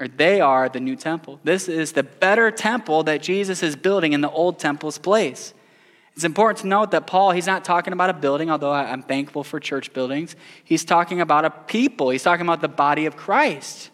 [0.00, 1.38] or they are the new temple.
[1.44, 5.54] This is the better temple that Jesus is building in the old temple's place.
[6.16, 9.44] It's important to note that Paul, he's not talking about a building, although I'm thankful
[9.44, 10.34] for church buildings.
[10.64, 13.90] He's talking about a people, he's talking about the body of Christ.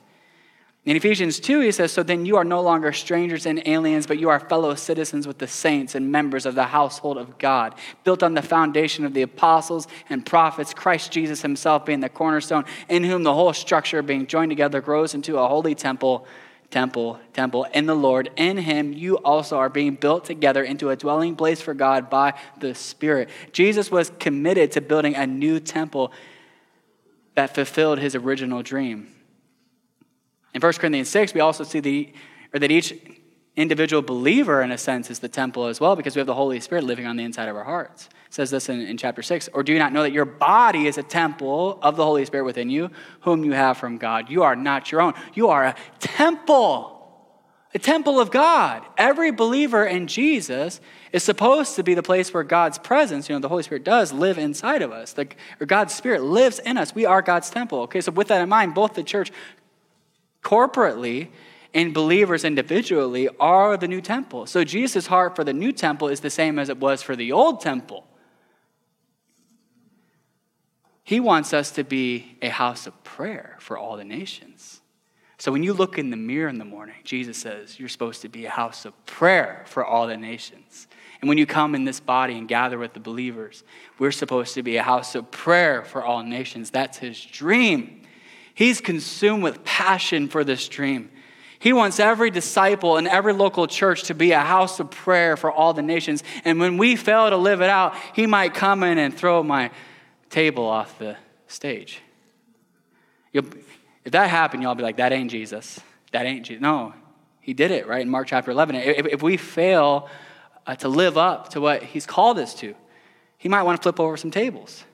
[0.87, 4.18] In Ephesians 2, he says, So then you are no longer strangers and aliens, but
[4.18, 8.23] you are fellow citizens with the saints and members of the household of God, built
[8.23, 13.03] on the foundation of the apostles and prophets, Christ Jesus himself being the cornerstone, in
[13.03, 16.27] whom the whole structure being joined together grows into a holy temple,
[16.70, 18.31] temple, temple in the Lord.
[18.37, 22.35] In him you also are being built together into a dwelling place for God by
[22.61, 23.31] the Spirit.
[23.53, 26.12] Jesus was committed to building a new temple
[27.37, 29.13] that fulfilled his original dream.
[30.55, 32.12] In 1 Corinthians 6, we also see the,
[32.53, 32.95] or that each
[33.57, 36.61] individual believer, in a sense, is the temple as well because we have the Holy
[36.61, 38.09] Spirit living on the inside of our hearts.
[38.27, 39.49] It says this in, in chapter 6.
[39.53, 42.45] Or do you not know that your body is a temple of the Holy Spirit
[42.45, 42.90] within you,
[43.21, 44.31] whom you have from God?
[44.31, 45.14] You are not your own.
[45.35, 46.90] You are a temple,
[47.75, 48.83] a temple of God.
[48.97, 50.81] Every believer in Jesus
[51.12, 54.12] is supposed to be the place where God's presence, you know, the Holy Spirit does
[54.12, 55.12] live inside of us.
[55.12, 55.29] The,
[55.61, 56.93] or God's Spirit lives in us.
[56.93, 57.83] We are God's temple.
[57.83, 59.31] Okay, so with that in mind, both the church
[60.44, 61.30] corporately
[61.74, 64.46] and believers individually are the new temple.
[64.46, 67.33] So Jesus' heart for the new temple is the same as it was for the
[67.33, 68.07] old temple.
[71.02, 74.80] He wants us to be a house of prayer for all the nations.
[75.37, 78.28] So when you look in the mirror in the morning, Jesus says you're supposed to
[78.28, 80.87] be a house of prayer for all the nations.
[81.20, 83.64] And when you come in this body and gather with the believers,
[83.98, 86.70] we're supposed to be a house of prayer for all nations.
[86.70, 88.02] That's his dream.
[88.55, 91.11] He's consumed with passion for this dream.
[91.59, 95.51] He wants every disciple and every local church to be a house of prayer for
[95.51, 96.23] all the nations.
[96.45, 99.71] And when we fail to live it out, he might come in and throw my
[100.31, 102.01] table off the stage.
[103.33, 103.47] You'll,
[104.05, 105.81] if that happened, y'all be like, that ain't Jesus.
[106.12, 106.61] That ain't Jesus.
[106.61, 106.93] No,
[107.40, 108.03] he did it, right?
[108.03, 108.77] In Mark chapter 11.
[108.77, 110.09] If, if we fail
[110.67, 112.75] uh, to live up to what he's called us to,
[113.38, 114.85] he might want to flip over some tables.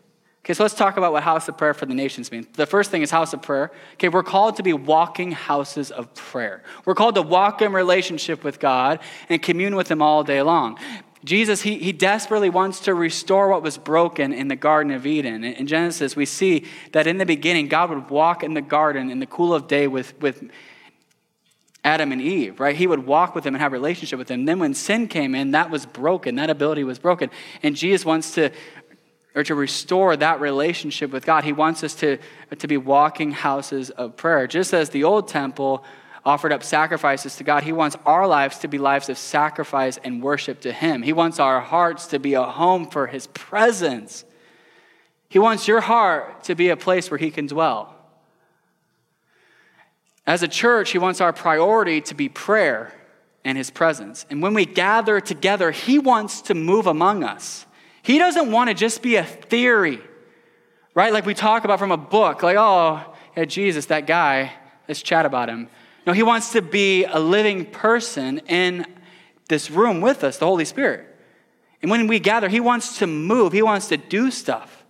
[0.44, 2.46] Okay, so let's talk about what house of prayer for the nations means.
[2.54, 3.70] The first thing is house of prayer.
[3.94, 6.62] Okay, we're called to be walking houses of prayer.
[6.86, 10.78] We're called to walk in relationship with God and commune with Him all day long.
[11.22, 15.44] Jesus, he, he desperately wants to restore what was broken in the Garden of Eden.
[15.44, 19.18] In Genesis, we see that in the beginning, God would walk in the garden in
[19.18, 20.50] the cool of day with, with
[21.84, 22.74] Adam and Eve, right?
[22.74, 24.46] He would walk with them and have relationship with them.
[24.46, 26.36] Then when sin came in, that was broken.
[26.36, 27.28] That ability was broken.
[27.62, 28.50] And Jesus wants to
[29.34, 31.44] or to restore that relationship with God.
[31.44, 32.18] He wants us to,
[32.58, 34.46] to be walking houses of prayer.
[34.46, 35.84] Just as the old temple
[36.24, 40.22] offered up sacrifices to God, He wants our lives to be lives of sacrifice and
[40.22, 41.02] worship to Him.
[41.02, 44.24] He wants our hearts to be a home for His presence.
[45.28, 47.94] He wants your heart to be a place where He can dwell.
[50.26, 52.92] As a church, He wants our priority to be prayer
[53.44, 54.26] and His presence.
[54.28, 57.64] And when we gather together, He wants to move among us.
[58.02, 60.00] He doesn't want to just be a theory,
[60.94, 61.12] right?
[61.12, 63.04] Like we talk about from a book, like, oh,
[63.36, 64.52] yeah, Jesus, that guy,
[64.88, 65.68] let's chat about him.
[66.06, 68.86] No, he wants to be a living person in
[69.48, 71.06] this room with us, the Holy Spirit.
[71.82, 74.84] And when we gather, he wants to move, he wants to do stuff.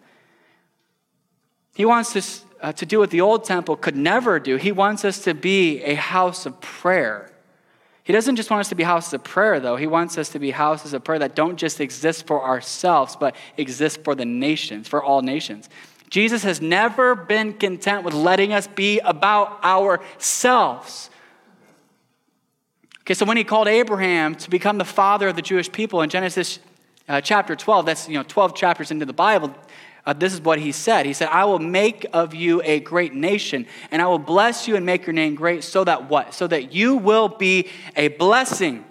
[1.75, 4.57] He wants to, uh, to do what the old temple could never do.
[4.57, 7.31] He wants us to be a house of prayer.
[8.05, 9.77] He doesn't just want us to be houses of prayer, though.
[9.77, 13.37] He wants us to be houses of prayer that don't just exist for ourselves, but
[13.57, 15.69] exist for the nations, for all nations.
[16.09, 21.11] Jesus has never been content with letting us be about ourselves.
[23.03, 26.11] Okay, so when he called Abraham to become the father of the Jewish people in
[26.11, 26.59] Genesis
[27.09, 29.55] uh, chapter 12, that's you know 12 chapters into the Bible,
[30.11, 31.07] uh, this is what he said.
[31.07, 34.75] He said, I will make of you a great nation, and I will bless you
[34.75, 36.35] and make your name great, so that what?
[36.35, 38.85] So that you will be a blessing.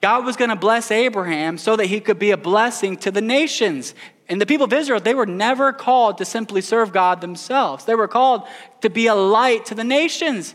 [0.00, 3.20] God was going to bless Abraham so that he could be a blessing to the
[3.20, 3.96] nations.
[4.28, 7.84] And the people of Israel, they were never called to simply serve God themselves.
[7.84, 8.46] They were called
[8.82, 10.54] to be a light to the nations.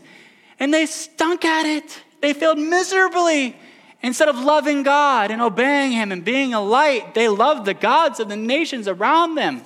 [0.58, 2.02] And they stunk at it.
[2.22, 3.54] They failed miserably.
[4.00, 8.18] Instead of loving God and obeying Him and being a light, they loved the gods
[8.18, 9.62] of the nations around them.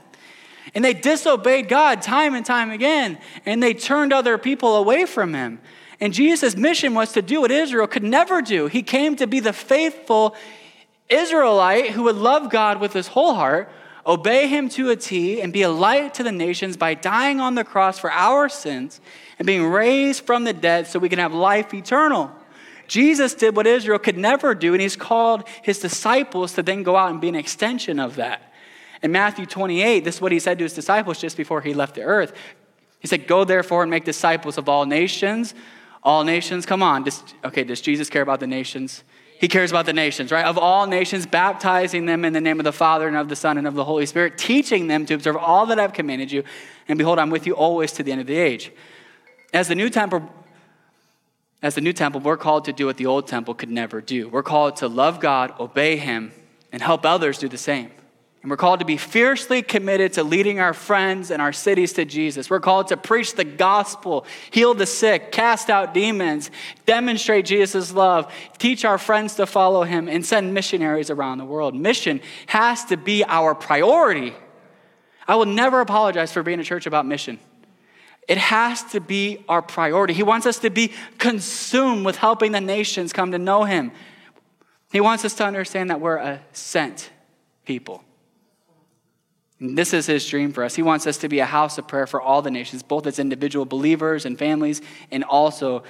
[0.74, 5.34] And they disobeyed God time and time again, and they turned other people away from
[5.34, 5.60] him.
[6.00, 8.66] And Jesus' mission was to do what Israel could never do.
[8.66, 10.36] He came to be the faithful
[11.08, 13.70] Israelite who would love God with his whole heart,
[14.06, 17.54] obey him to a T, and be a light to the nations by dying on
[17.54, 19.00] the cross for our sins
[19.38, 22.30] and being raised from the dead so we can have life eternal.
[22.86, 26.96] Jesus did what Israel could never do, and he's called his disciples to then go
[26.96, 28.47] out and be an extension of that.
[29.02, 31.94] In Matthew 28, this is what he said to his disciples just before he left
[31.94, 32.32] the earth.
[33.00, 35.54] He said, Go therefore and make disciples of all nations.
[36.02, 37.04] All nations, come on.
[37.04, 39.04] Does, okay, does Jesus care about the nations?
[39.40, 40.44] He cares about the nations, right?
[40.44, 43.56] Of all nations, baptizing them in the name of the Father and of the Son
[43.56, 46.42] and of the Holy Spirit, teaching them to observe all that I've commanded you.
[46.88, 48.72] And behold, I'm with you always to the end of the age.
[49.52, 50.28] As the new temple,
[51.62, 54.28] as the new temple, we're called to do what the old temple could never do.
[54.28, 56.32] We're called to love God, obey Him,
[56.72, 57.92] and help others do the same.
[58.40, 62.04] And we're called to be fiercely committed to leading our friends and our cities to
[62.04, 62.48] Jesus.
[62.48, 66.52] We're called to preach the gospel, heal the sick, cast out demons,
[66.86, 71.74] demonstrate Jesus' love, teach our friends to follow him, and send missionaries around the world.
[71.74, 74.34] Mission has to be our priority.
[75.26, 77.40] I will never apologize for being a church about mission.
[78.28, 80.14] It has to be our priority.
[80.14, 83.90] He wants us to be consumed with helping the nations come to know him.
[84.92, 87.10] He wants us to understand that we're a sent
[87.64, 88.04] people.
[89.60, 90.76] And this is his dream for us.
[90.76, 93.18] He wants us to be a house of prayer for all the nations, both as
[93.18, 95.82] individual believers and families, and also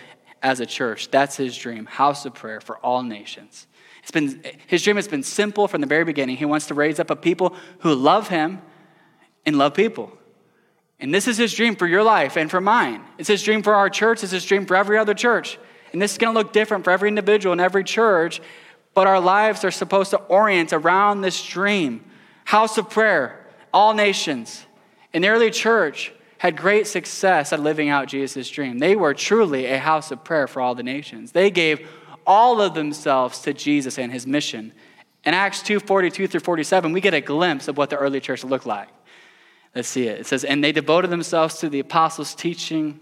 [0.42, 1.10] as a church.
[1.10, 3.66] That's his dream house of prayer for all nations.
[4.02, 6.36] It's been, his dream has been simple from the very beginning.
[6.36, 8.62] He wants to raise up a people who love him
[9.44, 10.12] and love people.
[11.00, 13.02] And this is his dream for your life and for mine.
[13.18, 15.58] It's his dream for our church, it's his dream for every other church.
[15.92, 18.40] And this is going to look different for every individual in every church,
[18.94, 22.04] but our lives are supposed to orient around this dream
[22.44, 23.37] house of prayer,
[23.72, 24.66] all nations.
[25.12, 28.78] And the early church had great success at living out Jesus' dream.
[28.78, 31.32] They were truly a house of prayer for all the nations.
[31.32, 31.88] They gave
[32.26, 34.72] all of themselves to Jesus and his mission.
[35.24, 38.44] In Acts 2 42 through 47, we get a glimpse of what the early church
[38.44, 38.88] looked like.
[39.74, 40.20] Let's see it.
[40.20, 43.00] It says, And they devoted themselves to the apostles' teaching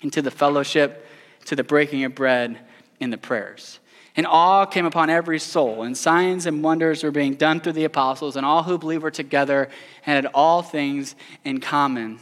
[0.00, 1.06] and to the fellowship,
[1.46, 2.58] to the breaking of bread,
[3.00, 3.79] and the prayers.
[4.20, 7.86] And awe came upon every soul, and signs and wonders were being done through the
[7.86, 9.70] apostles, and all who believed were together
[10.04, 12.18] and had all things in common.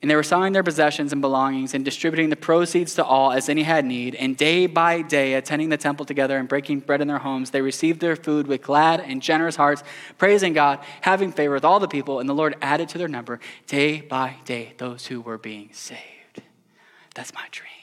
[0.00, 3.48] And they were selling their possessions and belongings and distributing the proceeds to all as
[3.48, 4.14] any had need.
[4.14, 7.60] And day by day, attending the temple together and breaking bread in their homes, they
[7.60, 9.82] received their food with glad and generous hearts,
[10.18, 12.20] praising God, having favor with all the people.
[12.20, 16.42] And the Lord added to their number day by day those who were being saved.
[17.16, 17.77] That's my dream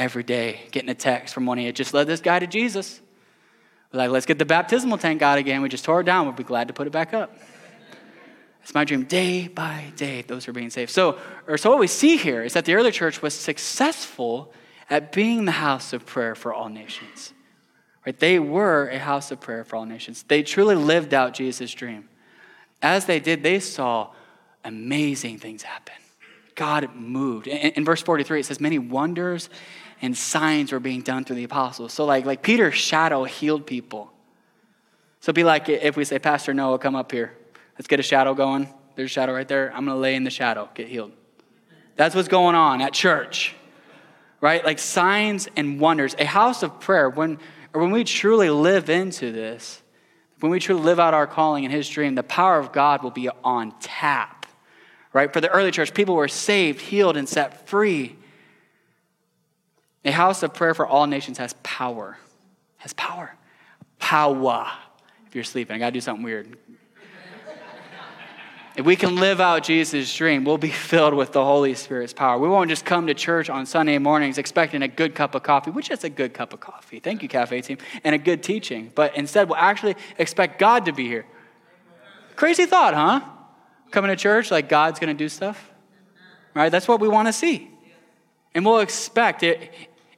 [0.00, 3.00] every day getting a text from one of you, just led this guy to Jesus.
[3.92, 5.60] We're like, let's get the baptismal tank out again.
[5.60, 6.24] We just tore it down.
[6.24, 7.36] We'll be glad to put it back up.
[8.62, 10.90] It's my dream day by day, those are being saved.
[10.90, 14.52] So, or so what we see here is that the early church was successful
[14.88, 17.32] at being the house of prayer for all nations.
[18.06, 18.18] Right?
[18.18, 20.22] They were a house of prayer for all nations.
[20.22, 22.08] They truly lived out Jesus' dream.
[22.80, 24.12] As they did, they saw
[24.64, 25.94] amazing things happen.
[26.54, 27.46] God moved.
[27.46, 29.48] In, in verse 43, it says, Many wonders
[30.02, 31.92] and signs were being done through the apostles.
[31.92, 34.12] So, like, like Peter's shadow healed people.
[35.20, 37.36] So, be like if we say, Pastor Noah, come up here.
[37.76, 38.68] Let's get a shadow going.
[38.96, 39.68] There's a shadow right there.
[39.70, 41.12] I'm going to lay in the shadow, get healed.
[41.96, 43.54] That's what's going on at church,
[44.40, 44.64] right?
[44.64, 46.14] Like signs and wonders.
[46.18, 47.38] A house of prayer, when,
[47.72, 49.82] or when we truly live into this,
[50.40, 53.10] when we truly live out our calling and His dream, the power of God will
[53.10, 54.46] be on tap,
[55.12, 55.32] right?
[55.32, 58.16] For the early church, people were saved, healed, and set free.
[60.04, 62.16] A house of prayer for all nations has power.
[62.78, 63.34] Has power.
[63.98, 64.66] Power.
[65.26, 66.56] If you're sleeping, I got to do something weird.
[68.76, 72.38] if we can live out Jesus' dream, we'll be filled with the Holy Spirit's power.
[72.38, 75.70] We won't just come to church on Sunday mornings expecting a good cup of coffee,
[75.70, 76.98] which is a good cup of coffee.
[76.98, 78.90] Thank you, Cafe Team, and a good teaching.
[78.94, 81.26] But instead, we'll actually expect God to be here.
[82.36, 83.20] Crazy thought, huh?
[83.90, 85.70] Coming to church like God's going to do stuff.
[86.54, 86.70] Right?
[86.70, 87.70] That's what we want to see.
[88.54, 89.70] And we'll expect it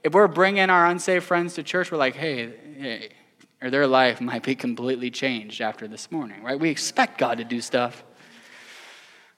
[0.05, 3.09] if we're bringing our unsaved friends to church, we're like, hey, hey,
[3.61, 6.59] or their life might be completely changed after this morning, right?
[6.59, 8.03] We expect God to do stuff.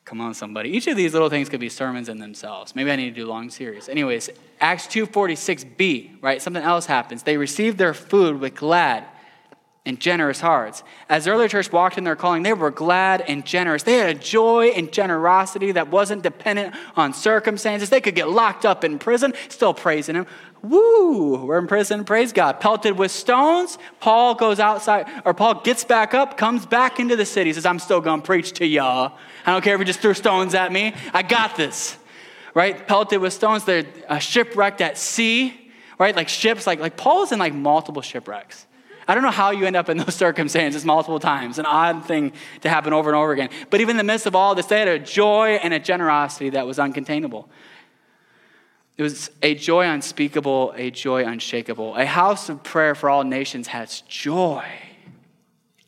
[0.04, 0.70] Come on, somebody.
[0.70, 2.74] Each of these little things could be sermons in themselves.
[2.74, 3.88] Maybe I need to do long series.
[3.88, 6.42] Anyways, Acts 2.46b, right?
[6.42, 7.22] Something else happens.
[7.22, 9.04] They received their food with glad
[9.86, 10.82] and generous hearts.
[11.10, 13.82] As the early church walked in their calling, they were glad and generous.
[13.82, 17.90] They had a joy and generosity that wasn't dependent on circumstances.
[17.90, 20.26] They could get locked up in prison, still praising Him.
[20.62, 22.60] Woo, we're in prison, praise God.
[22.60, 27.26] Pelted with stones, Paul goes outside, or Paul gets back up, comes back into the
[27.26, 29.18] city, says, I'm still gonna preach to y'all.
[29.44, 31.98] I don't care if you just threw stones at me, I got this.
[32.54, 32.86] Right?
[32.86, 36.16] Pelted with stones, they're uh, shipwrecked at sea, right?
[36.16, 38.66] Like ships, like, like Paul's in like multiple shipwrecks.
[39.06, 42.32] I don't know how you end up in those circumstances multiple times, an odd thing
[42.62, 43.50] to happen over and over again.
[43.70, 46.50] But even in the midst of all this, they had a joy and a generosity
[46.50, 47.46] that was uncontainable.
[48.96, 51.96] It was a joy unspeakable, a joy unshakable.
[51.96, 54.64] A house of prayer for all nations has joy.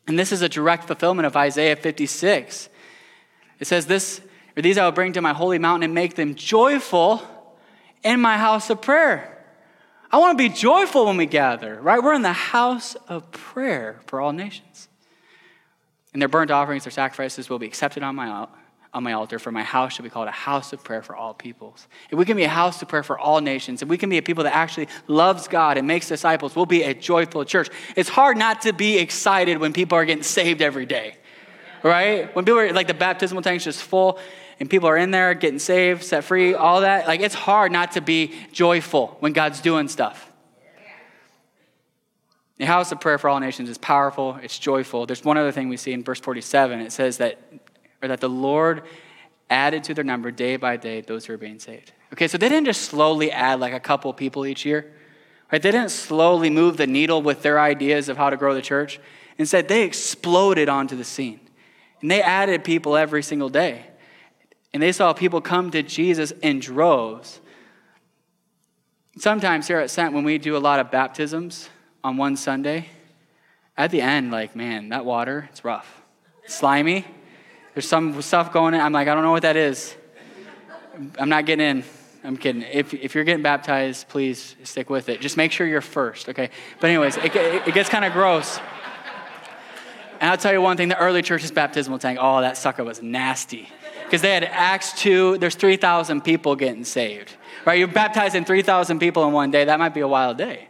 [0.09, 2.69] And this is a direct fulfillment of Isaiah 56.
[3.59, 4.21] It says, This
[4.57, 7.23] or these I will bring to my holy mountain and make them joyful
[8.03, 9.36] in my house of prayer.
[10.11, 12.03] I want to be joyful when we gather, right?
[12.03, 14.89] We're in the house of prayer for all nations.
[16.13, 18.47] And their burnt offerings, their sacrifices will be accepted on my,
[18.95, 21.35] on my altar, for my house shall be called a house of prayer for all
[21.35, 21.89] peoples.
[22.11, 24.17] If we can be a house of prayer for all nations, if we can be
[24.17, 27.69] a people that actually loves God and makes disciples, we'll be a joyful church.
[27.97, 31.17] It's hard not to be excited when people are getting saved every day,
[31.83, 32.35] right?
[32.35, 34.19] When people are like the baptismal tank's just full
[34.59, 37.07] and people are in there getting saved, set free, all that.
[37.07, 40.31] Like it's hard not to be joyful when God's doing stuff.
[42.59, 45.05] The house of prayer for all nations is powerful, it's joyful.
[45.05, 46.81] There's one other thing we see in verse 47.
[46.81, 47.39] It says that,
[48.01, 48.85] or that the Lord
[49.51, 51.93] added to their number day by day those who are being saved.
[52.15, 54.91] Okay, so they didn't just slowly add like a couple people each year.
[55.53, 55.61] Right?
[55.61, 58.99] They didn't slowly move the needle with their ideas of how to grow the church.
[59.37, 61.41] Instead, they exploded onto the scene.
[62.01, 63.85] And they added people every single day
[64.77, 67.41] and they saw people come to Jesus in droves.
[69.17, 71.71] Sometimes here at Sent, when we do a lot of baptisms
[72.05, 72.91] on one Sunday,
[73.79, 76.03] at the end, like, man, that water, it's rough.
[76.47, 77.07] slimy.
[77.73, 78.83] There's some stuff going in.
[78.83, 79.97] I'm like, I don't know what that is.
[81.19, 81.85] I'm not getting in.
[82.23, 82.61] I'm kidding.
[82.61, 85.23] If, if you're getting baptized, please stick with it.
[85.23, 86.51] Just make sure you're first, okay?
[86.81, 88.61] But, anyways, it, it, it gets kind of gross.
[90.21, 93.01] And I'll tell you one thing the early church's baptismal tank, oh, that sucker was
[93.01, 93.71] nasty
[94.07, 97.33] because they had Acts 2, there's 3,000 people getting saved.
[97.65, 97.79] Right?
[97.79, 99.65] You're baptizing 3,000 people in one day.
[99.65, 100.69] That might be a wild day.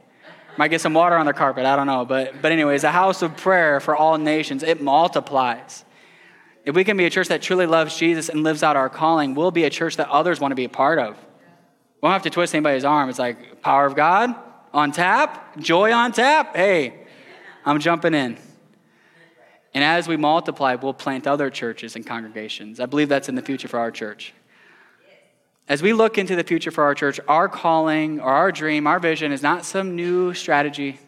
[0.56, 1.66] Might get some water on the carpet.
[1.66, 2.06] I don't know.
[2.06, 5.84] But, but, anyways, a house of prayer for all nations, it multiplies.
[6.64, 9.34] If we can be a church that truly loves Jesus and lives out our calling,
[9.34, 11.14] we'll be a church that others want to be a part of.
[11.16, 13.10] We don't have to twist anybody's arm.
[13.10, 14.34] It's like power of God
[14.72, 16.56] on tap, joy on tap.
[16.56, 17.06] Hey,
[17.64, 18.38] I'm jumping in.
[19.76, 22.80] And as we multiply, we'll plant other churches and congregations.
[22.80, 24.32] I believe that's in the future for our church.
[25.68, 28.98] As we look into the future for our church, our calling or our dream, our
[28.98, 30.98] vision is not some new strategy,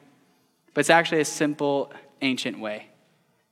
[0.74, 1.90] but it's actually a simple,
[2.20, 2.88] ancient way.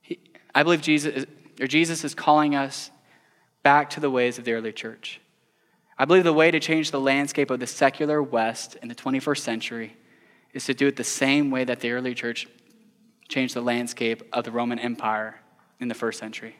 [0.01, 0.19] He,
[0.53, 1.25] I believe Jesus,
[1.59, 2.91] or Jesus is calling us
[3.63, 5.19] back to the ways of the early church.
[5.97, 9.39] I believe the way to change the landscape of the secular West in the 21st
[9.39, 9.97] century
[10.53, 12.47] is to do it the same way that the early church
[13.27, 15.39] changed the landscape of the Roman Empire
[15.79, 16.55] in the first century.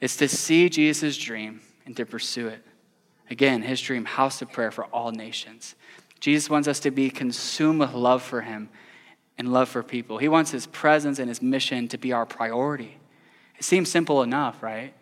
[0.00, 2.64] It's to see Jesus' dream and to pursue it.
[3.30, 5.74] Again, his dream, house of prayer for all nations.
[6.20, 8.68] Jesus wants us to be consumed with love for him
[9.38, 10.18] and love for people.
[10.18, 12.98] He wants his presence and his mission to be our priority.
[13.56, 14.92] It seems simple enough, right?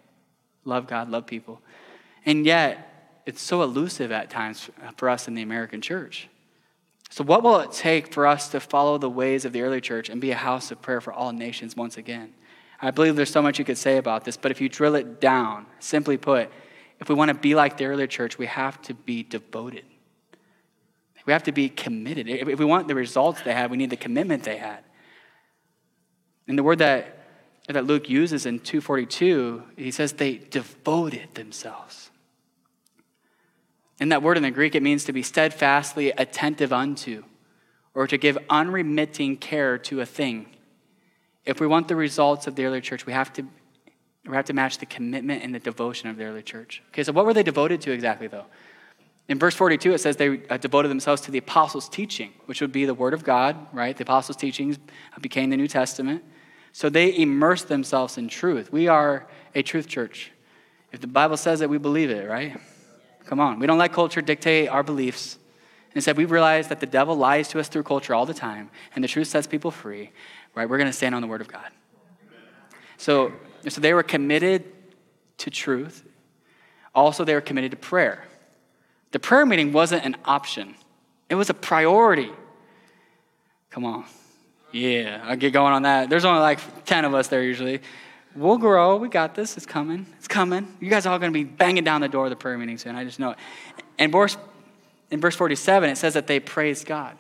[0.65, 1.61] Love God, love people.
[2.27, 6.29] And yet, it's so elusive at times for us in the American church.
[7.11, 10.09] So, what will it take for us to follow the ways of the early church
[10.09, 12.35] and be a house of prayer for all nations once again?
[12.81, 15.21] I believe there's so much you could say about this, but if you drill it
[15.21, 16.51] down, simply put,
[17.01, 19.85] if we want to be like the early church, we have to be devoted.
[21.27, 22.27] We have to be committed.
[22.27, 24.83] If we want the results they had, we need the commitment they had.
[26.47, 27.19] And the word that,
[27.69, 32.08] that Luke uses in 242, he says they devoted themselves.
[34.01, 37.25] In that word in the Greek, it means to be steadfastly attentive unto,
[37.95, 40.47] or to give unremitting care to a thing.
[41.45, 43.43] If we want the results of the early church, we have to,
[44.27, 46.83] we have to match the commitment and the devotion of the early church.
[46.91, 48.47] Okay, so what were they devoted to exactly, though?
[49.29, 52.73] In verse 42, it says they uh, devoted themselves to the apostles' teaching, which would
[52.73, 53.97] be the word of God, right?
[53.97, 54.79] The apostles' teachings
[55.21, 56.25] became the New Testament.
[56.73, 58.73] So they immersed themselves in truth.
[58.73, 60.33] We are a truth church.
[60.93, 62.59] If the Bible says it, we believe it, right?
[63.29, 63.59] Come on.
[63.59, 65.39] We don't let culture dictate our beliefs.
[65.95, 69.05] Instead, we realize that the devil lies to us through culture all the time, and
[69.05, 70.11] the truth sets people free,
[70.55, 70.69] right?
[70.69, 71.71] We're going to stand on the word of God.
[72.97, 73.33] So,
[73.69, 74.65] so they were committed
[75.39, 76.05] to truth.
[76.95, 78.25] Also, they were committed to prayer.
[79.13, 80.75] The prayer meeting wasn't an option,
[81.29, 82.31] it was a priority.
[83.71, 84.07] Come on.
[84.73, 86.09] Yeah, I'll get going on that.
[86.09, 87.81] There's only like 10 of us there usually.
[88.39, 88.97] We'll grow.
[88.97, 89.57] We got this.
[89.57, 90.07] It's coming.
[90.19, 90.69] It's coming.
[90.81, 92.79] You guys are all going to be banging down the door of the prayer meeting
[92.79, 92.95] soon.
[92.95, 93.39] I just know it.
[93.99, 94.37] And verse,
[95.11, 97.17] in verse 47, it says that they praised God.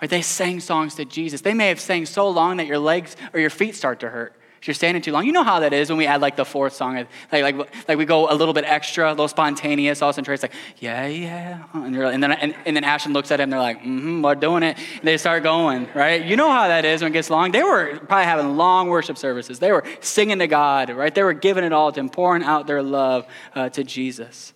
[0.00, 1.42] Or they sang songs to Jesus.
[1.42, 4.34] They may have sang so long that your legs or your feet start to hurt
[4.66, 5.26] you're standing too long.
[5.26, 6.94] You know how that is when we add like the fourth song,
[7.30, 10.00] like, like, like we go a little bit extra, a little spontaneous.
[10.00, 11.64] All of a sudden, Trey's like, yeah, yeah.
[11.74, 14.62] And, and, then, and, and then Ashton looks at him, they're like, mm-hmm, we're doing
[14.62, 14.78] it.
[14.78, 16.24] And they start going, right?
[16.24, 17.52] You know how that is when it gets long.
[17.52, 19.58] They were probably having long worship services.
[19.58, 21.14] They were singing to God, right?
[21.14, 24.54] They were giving it all to Him, pouring out their love uh, to Jesus.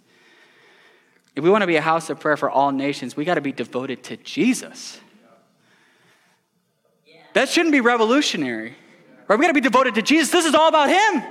[1.36, 3.40] If we want to be a house of prayer for all nations, we got to
[3.40, 5.00] be devoted to Jesus.
[7.34, 8.74] That shouldn't be revolutionary.
[9.28, 9.38] Right?
[9.38, 10.30] We got to be devoted to Jesus.
[10.30, 11.22] This is all about Him.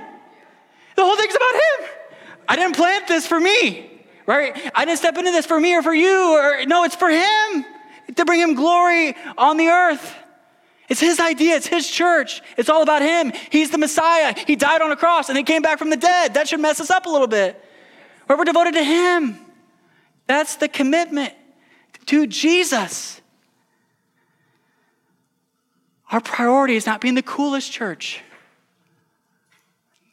[0.96, 1.90] The whole thing's about Him.
[2.48, 3.90] I didn't plant this for me,
[4.24, 4.70] right?
[4.74, 6.38] I didn't step into this for me or for you.
[6.38, 7.64] Or no, it's for Him
[8.14, 10.14] to bring Him glory on the earth.
[10.88, 11.56] It's His idea.
[11.56, 12.40] It's His church.
[12.56, 13.32] It's all about Him.
[13.50, 14.34] He's the Messiah.
[14.46, 16.34] He died on a cross and He came back from the dead.
[16.34, 17.62] That should mess us up a little bit.
[18.28, 19.38] We're devoted to Him.
[20.26, 21.34] That's the commitment
[22.06, 23.20] to Jesus.
[26.10, 28.22] Our priority is not being the coolest church.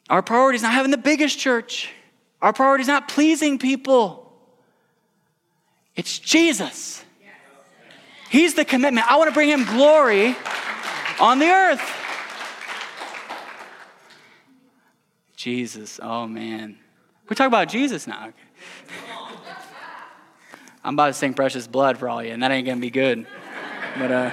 [0.08, 1.90] Our priority is not having the biggest church.
[2.42, 4.30] Our priority is not pleasing people.
[5.96, 7.02] It's Jesus.
[8.28, 9.10] He's the commitment.
[9.10, 10.36] I want to bring him glory
[11.18, 11.80] on the earth.
[15.36, 15.98] Jesus.
[16.02, 16.76] Oh, man.
[17.28, 18.32] We're talking about Jesus now.
[20.84, 22.90] I'm about to sing Precious Blood for all you, and that ain't going to be
[22.90, 23.26] good.
[23.98, 24.30] But, uh,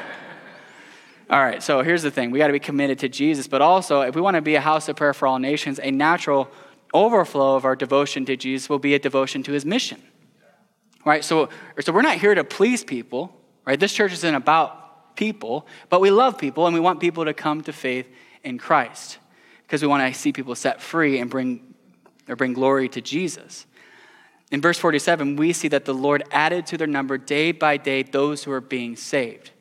[1.29, 4.01] all right, so here's the thing we got to be committed to Jesus, but also,
[4.01, 6.49] if we want to be a house of prayer for all nations, a natural
[6.93, 10.01] overflow of our devotion to Jesus will be a devotion to his mission.
[11.05, 11.23] Right?
[11.23, 11.49] So,
[11.79, 13.79] so we're not here to please people, right?
[13.79, 17.61] This church isn't about people, but we love people and we want people to come
[17.61, 18.07] to faith
[18.43, 19.17] in Christ
[19.63, 21.73] because we want to see people set free and bring
[22.29, 23.65] or bring glory to Jesus.
[24.51, 28.03] In verse 47, we see that the Lord added to their number day by day
[28.03, 29.51] those who are being saved.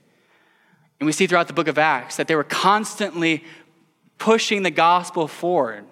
[1.02, 3.42] And we see throughout the book of Acts that they were constantly
[4.18, 5.84] pushing the gospel forward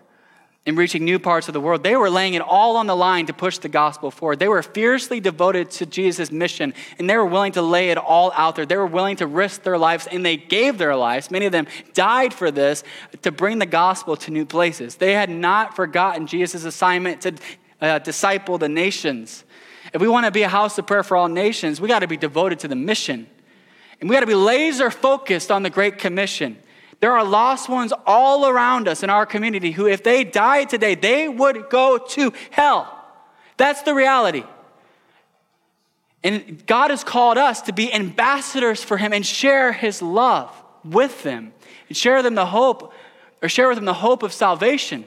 [0.64, 1.82] and reaching new parts of the world.
[1.82, 4.38] They were laying it all on the line to push the gospel forward.
[4.38, 8.32] They were fiercely devoted to Jesus' mission, and they were willing to lay it all
[8.36, 8.64] out there.
[8.64, 11.28] They were willing to risk their lives, and they gave their lives.
[11.28, 12.84] Many of them died for this
[13.22, 14.94] to bring the gospel to new places.
[14.94, 17.34] They had not forgotten Jesus' assignment to
[17.80, 19.42] uh, disciple the nations.
[19.92, 22.06] If we want to be a house of prayer for all nations, we got to
[22.06, 23.26] be devoted to the mission.
[24.00, 26.58] And we got to be laser focused on the Great Commission.
[27.00, 30.94] There are lost ones all around us in our community who, if they died today,
[30.94, 32.96] they would go to hell.
[33.56, 34.44] That's the reality.
[36.22, 40.50] And God has called us to be ambassadors for Him and share His love
[40.84, 41.52] with them
[41.88, 42.92] and share them the hope,
[43.42, 45.04] or share with them the hope of salvation.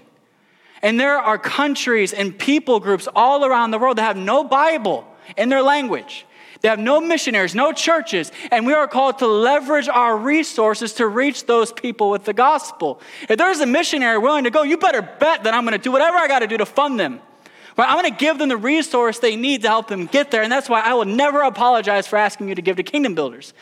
[0.81, 5.07] And there are countries and people groups all around the world that have no Bible
[5.37, 6.25] in their language.
[6.63, 11.05] They have no missionaries, no churches, and we are called to leverage our resources to
[11.05, 13.01] reach those people with the gospel.
[13.29, 15.91] If there's a missionary willing to go, you better bet that I'm going to do
[15.91, 17.19] whatever I got to do to fund them.
[17.77, 17.89] Right?
[17.89, 20.49] I'm going to give them the resource they need to help them get there, and
[20.49, 23.53] that's why I will never apologize for asking you to give to kingdom builders.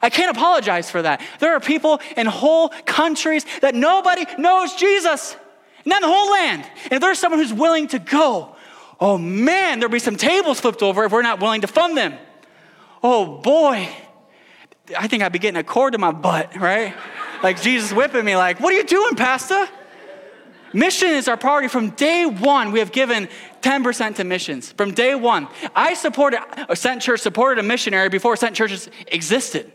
[0.00, 1.20] I can't apologize for that.
[1.40, 5.36] There are people in whole countries that nobody knows Jesus,
[5.84, 6.64] not in the whole land.
[6.84, 8.56] And if there's someone who's willing to go,
[9.00, 12.18] oh man, there'll be some tables flipped over if we're not willing to fund them
[13.02, 13.88] oh boy,
[14.96, 16.94] I think I'd be getting a cord to my butt, right?
[17.42, 19.68] like Jesus whipping me, like, what are you doing, Pastor?
[20.72, 22.72] Mission is our priority from day one.
[22.72, 23.28] We have given
[23.62, 25.48] 10% to missions from day one.
[25.74, 29.72] I supported, uh, a Sent Church supported a missionary before Sent Churches existed.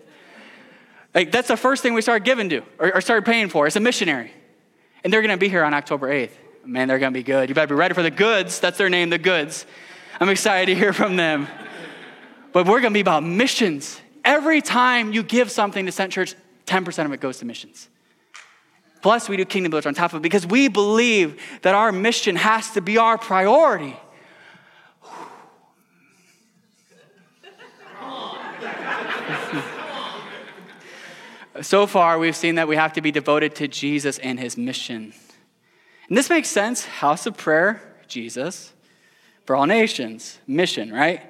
[1.16, 3.66] Like, that's the first thing we started giving to or, or started paying for.
[3.66, 4.32] It's a missionary.
[5.04, 6.32] And they're going to be here on October 8th.
[6.66, 7.50] Man, they're going to be good.
[7.50, 8.60] You better be ready for the goods.
[8.60, 9.66] That's their name, the goods.
[10.20, 11.48] I'm excited to hear from them.
[12.54, 14.00] But we're going to be about missions.
[14.24, 16.36] Every time you give something to Sent Church,
[16.68, 17.90] 10% of it goes to missions.
[19.02, 22.38] Plus, we do kingdom builders on top of it because we believe that our mission
[22.38, 23.98] has to be our priority.
[31.62, 35.12] so far, we've seen that we have to be devoted to Jesus and his mission.
[36.08, 36.86] And this makes sense.
[36.86, 38.72] House of prayer, Jesus,
[39.46, 41.22] for all nations, mission, right?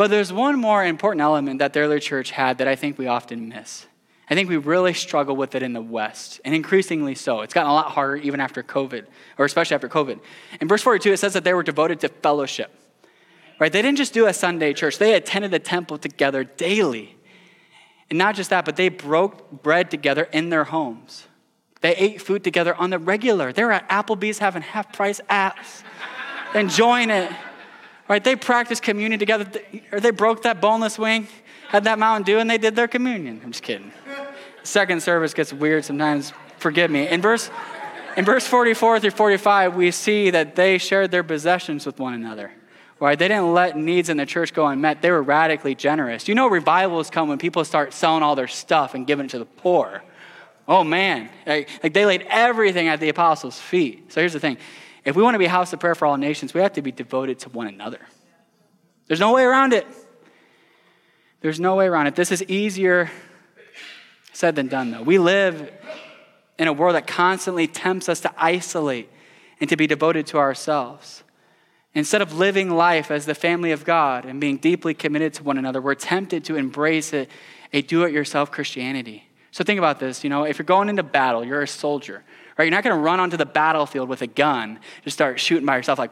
[0.00, 3.06] But there's one more important element that the early church had that I think we
[3.06, 3.86] often miss.
[4.30, 7.42] I think we really struggle with it in the West, and increasingly so.
[7.42, 9.04] It's gotten a lot harder even after COVID,
[9.36, 10.18] or especially after COVID.
[10.58, 12.74] In verse 42, it says that they were devoted to fellowship.
[13.58, 13.70] Right?
[13.70, 17.18] They didn't just do a Sunday church, they attended the temple together daily.
[18.08, 21.28] And not just that, but they broke bread together in their homes.
[21.82, 23.52] They ate food together on the regular.
[23.52, 25.82] They were at Applebee's having half price apps,
[26.54, 27.30] enjoying it.
[28.10, 28.24] Right?
[28.24, 29.46] They practiced communion together.
[29.92, 31.28] Or they broke that boneless wing,
[31.68, 33.40] had that Mountain Dew, and they did their communion.
[33.44, 33.92] I'm just kidding.
[34.64, 36.32] Second service gets weird sometimes.
[36.58, 37.06] Forgive me.
[37.06, 37.50] In verse,
[38.16, 42.50] in verse 44 through 45, we see that they shared their possessions with one another.
[42.98, 43.16] Right?
[43.16, 45.02] They didn't let needs in the church go unmet.
[45.02, 46.26] They were radically generous.
[46.26, 49.38] You know, revivals come when people start selling all their stuff and giving it to
[49.38, 50.02] the poor.
[50.66, 54.12] Oh man, like, like they laid everything at the apostles' feet.
[54.12, 54.58] So here's the thing
[55.04, 56.82] if we want to be a house of prayer for all nations, we have to
[56.82, 58.00] be devoted to one another.
[59.06, 59.86] There's no way around it.
[61.40, 62.16] There's no way around it.
[62.16, 63.10] This is easier
[64.32, 65.02] said than done, though.
[65.02, 65.72] We live
[66.58, 69.10] in a world that constantly tempts us to isolate
[69.60, 71.22] and to be devoted to ourselves.
[71.94, 75.58] Instead of living life as the family of God and being deeply committed to one
[75.58, 77.26] another, we're tempted to embrace a,
[77.72, 79.24] a do it yourself Christianity.
[79.50, 82.22] So think about this, you know, if you're going into battle, you're a soldier,
[82.60, 82.64] right?
[82.64, 85.78] You're not going to run onto the battlefield with a gun, just start shooting by
[85.78, 86.10] yourself like,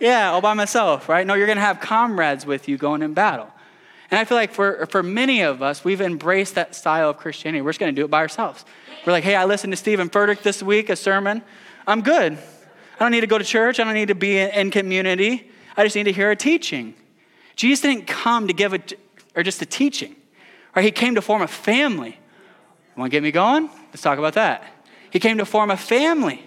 [0.00, 1.24] yeah, all by myself, right?
[1.24, 3.48] No, you're going to have comrades with you going in battle.
[4.10, 7.62] And I feel like for, for many of us, we've embraced that style of Christianity.
[7.62, 8.64] We're just going to do it by ourselves.
[9.06, 11.42] We're like, hey, I listened to Steven Furtick this week, a sermon.
[11.86, 12.32] I'm good.
[12.32, 13.78] I don't need to go to church.
[13.78, 15.52] I don't need to be in community.
[15.76, 16.94] I just need to hear a teaching.
[17.54, 18.80] Jesus didn't come to give a,
[19.36, 20.16] or just a teaching.
[20.74, 20.84] Right?
[20.84, 22.18] He came to form a family.
[22.96, 23.70] Want to get me going?
[23.92, 24.64] Let's talk about that.
[25.12, 26.42] He came to form a family.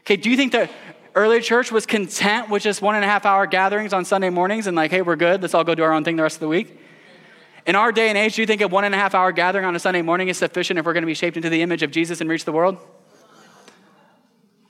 [0.00, 0.70] Okay, do you think the
[1.14, 4.66] early church was content with just one and a half hour gatherings on Sunday mornings
[4.66, 6.40] and like, hey, we're good, let's all go do our own thing the rest of
[6.40, 6.80] the week?
[7.66, 9.66] In our day and age, do you think a one and a half hour gathering
[9.66, 11.82] on a Sunday morning is sufficient if we're going to be shaped into the image
[11.82, 12.78] of Jesus and reach the world?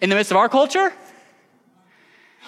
[0.01, 0.93] In the midst of our culture?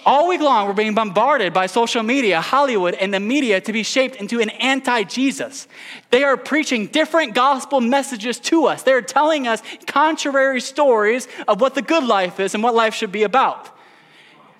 [0.04, 3.84] All week long, we're being bombarded by social media, Hollywood, and the media to be
[3.84, 5.68] shaped into an anti Jesus.
[6.10, 8.82] They are preaching different gospel messages to us.
[8.82, 13.12] They're telling us contrary stories of what the good life is and what life should
[13.12, 13.68] be about.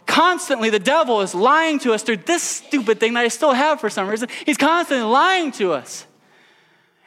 [0.07, 3.81] Constantly, the devil is lying to us through this stupid thing that I still have
[3.81, 4.29] for some reason.
[4.47, 6.07] He's constantly lying to us.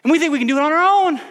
[0.04, 1.22] And we think we can do it on our own.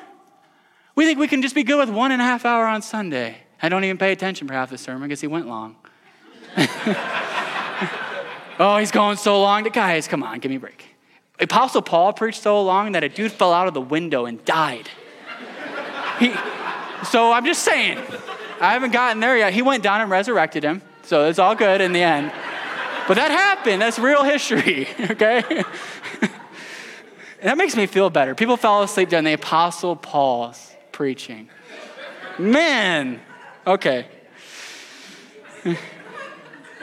[0.95, 3.39] We think we can just be good with one and a half hour on Sunday.
[3.61, 5.77] I don't even pay attention for half the sermon because he went long.
[8.59, 9.65] Oh, he's going so long.
[9.65, 10.85] The guys, come on, give me a break.
[11.41, 14.89] Apostle Paul preached so long that a dude fell out of the window and died.
[16.21, 16.33] He,
[17.11, 17.99] so I'm just saying,
[18.61, 19.53] I haven't gotten there yet.
[19.53, 22.33] He went down and resurrected him, so it's all good in the end.
[23.09, 23.83] But that happened.
[23.83, 25.65] That's real history, okay?
[27.43, 28.35] that makes me feel better.
[28.35, 31.49] People fell asleep during the Apostle Paul's preaching.
[32.39, 33.21] Man,
[33.67, 34.07] okay.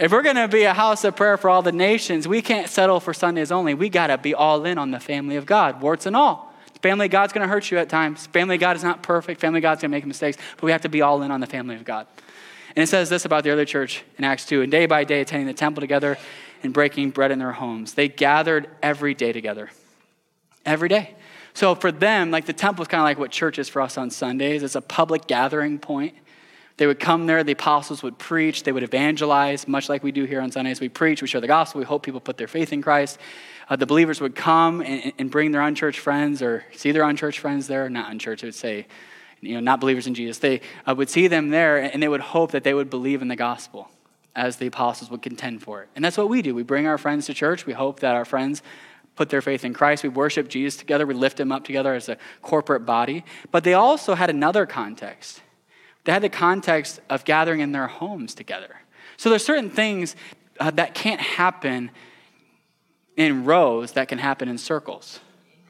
[0.02, 2.68] If we're going to be a house of prayer for all the nations, we can't
[2.68, 3.76] settle for Sundays only.
[3.76, 6.52] We got to be all in on the family of God, warts and all.
[6.82, 8.26] Family of God's going to hurt you at times.
[8.26, 9.40] Family of God is not perfect.
[9.40, 11.46] Family God's going to make mistakes, but we have to be all in on the
[11.46, 12.08] family of God.
[12.76, 15.22] And it says this about the early church in Acts 2 and day by day
[15.22, 16.18] attending the temple together
[16.64, 17.94] and breaking bread in their homes.
[17.94, 19.70] They gathered every day together.
[20.66, 21.14] Every day.
[21.54, 24.00] So for them, like the temple is kind of like what church is for us
[24.00, 24.64] on Sundays.
[24.64, 26.16] It's a public gathering point.
[26.82, 30.24] They would come there, the apostles would preach, they would evangelize, much like we do
[30.24, 30.82] here on Sundays.
[30.82, 33.20] We preach, we share the gospel, we hope people put their faith in Christ.
[33.70, 37.38] Uh, the believers would come and, and, bring their unchurched friends or see their unchurched
[37.38, 38.88] friends there, not unchurched, it would say,
[39.42, 40.40] you know, not believers in Jesus.
[40.40, 43.28] They uh, would see them there and they would hope that they would believe in
[43.28, 43.92] the gospel
[44.36, 45.90] as the apostles would contend for it.
[45.96, 46.56] And that's what we do.
[46.56, 47.68] We bring our friends to church.
[47.68, 48.64] We hope that our friends
[49.16, 50.02] put their faith in Christ.
[50.02, 51.06] We worship Jesus together.
[51.06, 53.24] We lift him up together as a corporate body.
[53.52, 55.44] But they also had another context.
[56.04, 58.76] They had the context of gathering in their homes together.
[59.18, 60.16] So there's certain things
[60.60, 61.92] uh, that can't happen
[63.18, 65.20] in rows that can happen in circles,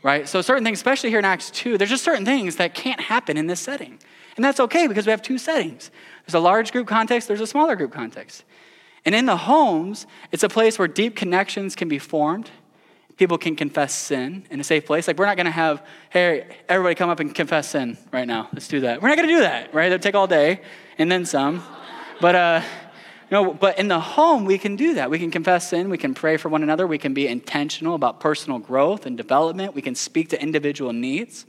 [0.04, 0.28] right?
[0.28, 3.36] So certain things, especially here in Acts 2, there's just certain things that can't happen
[3.36, 4.00] in this setting.
[4.36, 5.92] And that's okay because we have two settings.
[6.26, 8.44] There's a large group context, there's a smaller group context.
[9.04, 12.52] And in the homes, it's a place where deep connections can be formed
[13.18, 15.08] people can confess sin in a safe place.
[15.08, 18.50] Like, we're not going to have, hey, everybody come up and confess sin right now.
[18.54, 19.02] Let's do that.
[19.02, 19.92] We're not going to do that, right?
[19.92, 20.62] It'll take all day
[20.98, 21.64] and then some.
[22.20, 22.62] But, uh,
[23.32, 25.10] no, but in the home, we can do that.
[25.10, 25.90] We can confess sin.
[25.90, 26.86] We can pray for one another.
[26.86, 29.74] We can be intentional about personal growth and development.
[29.74, 31.46] We can speak to individual needs.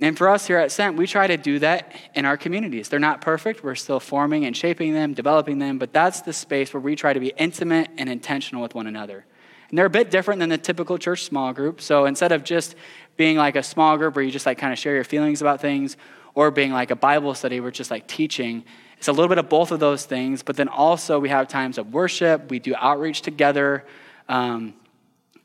[0.00, 2.88] And for us here at Sent, we try to do that in our communities.
[2.88, 3.62] They're not perfect.
[3.62, 7.12] We're still forming and shaping them, developing them, but that's the space where we try
[7.12, 9.24] to be intimate and intentional with one another.
[9.68, 11.80] And they're a bit different than the typical church small group.
[11.80, 12.74] So instead of just
[13.16, 15.60] being like a small group where you just like kind of share your feelings about
[15.60, 15.96] things,
[16.34, 18.64] or being like a Bible study where it's just like teaching,
[18.98, 20.42] it's a little bit of both of those things.
[20.42, 22.50] But then also we have times of worship.
[22.50, 23.84] We do outreach together.
[24.28, 24.74] Um,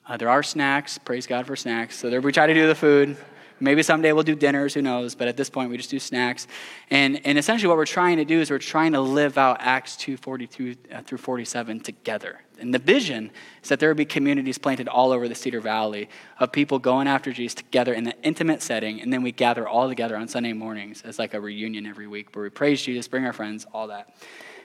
[0.09, 0.97] Uh, there are snacks.
[0.97, 1.95] Praise God for snacks.
[1.99, 3.15] So there, we try to do the food.
[3.59, 5.13] Maybe someday we'll do dinners, who knows?
[5.13, 6.47] But at this point, we just do snacks.
[6.89, 9.95] And, and essentially, what we're trying to do is we're trying to live out Acts
[9.97, 12.41] 2 42 uh, through 47 together.
[12.60, 13.32] And the vision
[13.64, 17.07] is that there would be communities planted all over the Cedar Valley of people going
[17.07, 19.01] after Jesus together in an intimate setting.
[19.01, 22.36] And then we gather all together on Sunday mornings as like a reunion every week
[22.36, 24.16] where we praise Jesus, bring our friends, all that.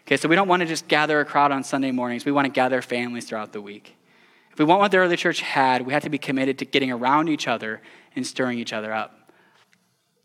[0.02, 2.44] Okay, so we don't want to just gather a crowd on Sunday mornings, we want
[2.44, 3.96] to gather families throughout the week.
[4.52, 6.92] If we want what the early church had, we have to be committed to getting
[6.92, 7.80] around each other
[8.14, 9.23] and stirring each other up.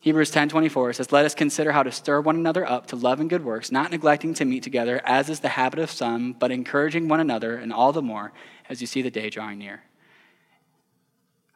[0.01, 3.29] Hebrews 10:24 says, "Let us consider how to stir one another up to love and
[3.29, 7.09] good works, not neglecting to meet together as is the habit of some, but encouraging
[7.09, 8.31] one another and all the more
[8.69, 9.83] as you see the day drawing near."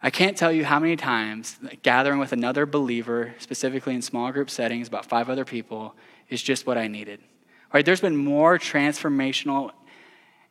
[0.05, 4.49] I can't tell you how many times gathering with another believer, specifically in small group
[4.49, 5.95] settings, about five other people,
[6.27, 7.21] is just what I needed.
[7.71, 7.85] Right?
[7.85, 9.71] There's been more transformational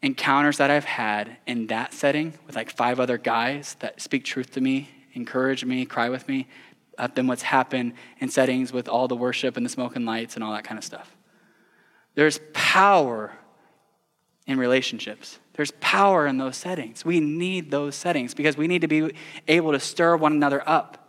[0.01, 4.53] encounters that I've had in that setting with like five other guys that speak truth
[4.53, 6.49] to me, encourage me, cry with me,
[7.03, 10.37] uh, than what's happened in settings with all the worship and the smoke and lights
[10.37, 11.17] and all that kind of stuff.
[12.15, 13.33] There's power
[14.47, 15.41] in relationships.
[15.55, 17.05] There's power in those settings.
[17.05, 19.15] We need those settings because we need to be
[19.49, 21.09] able to stir one another up.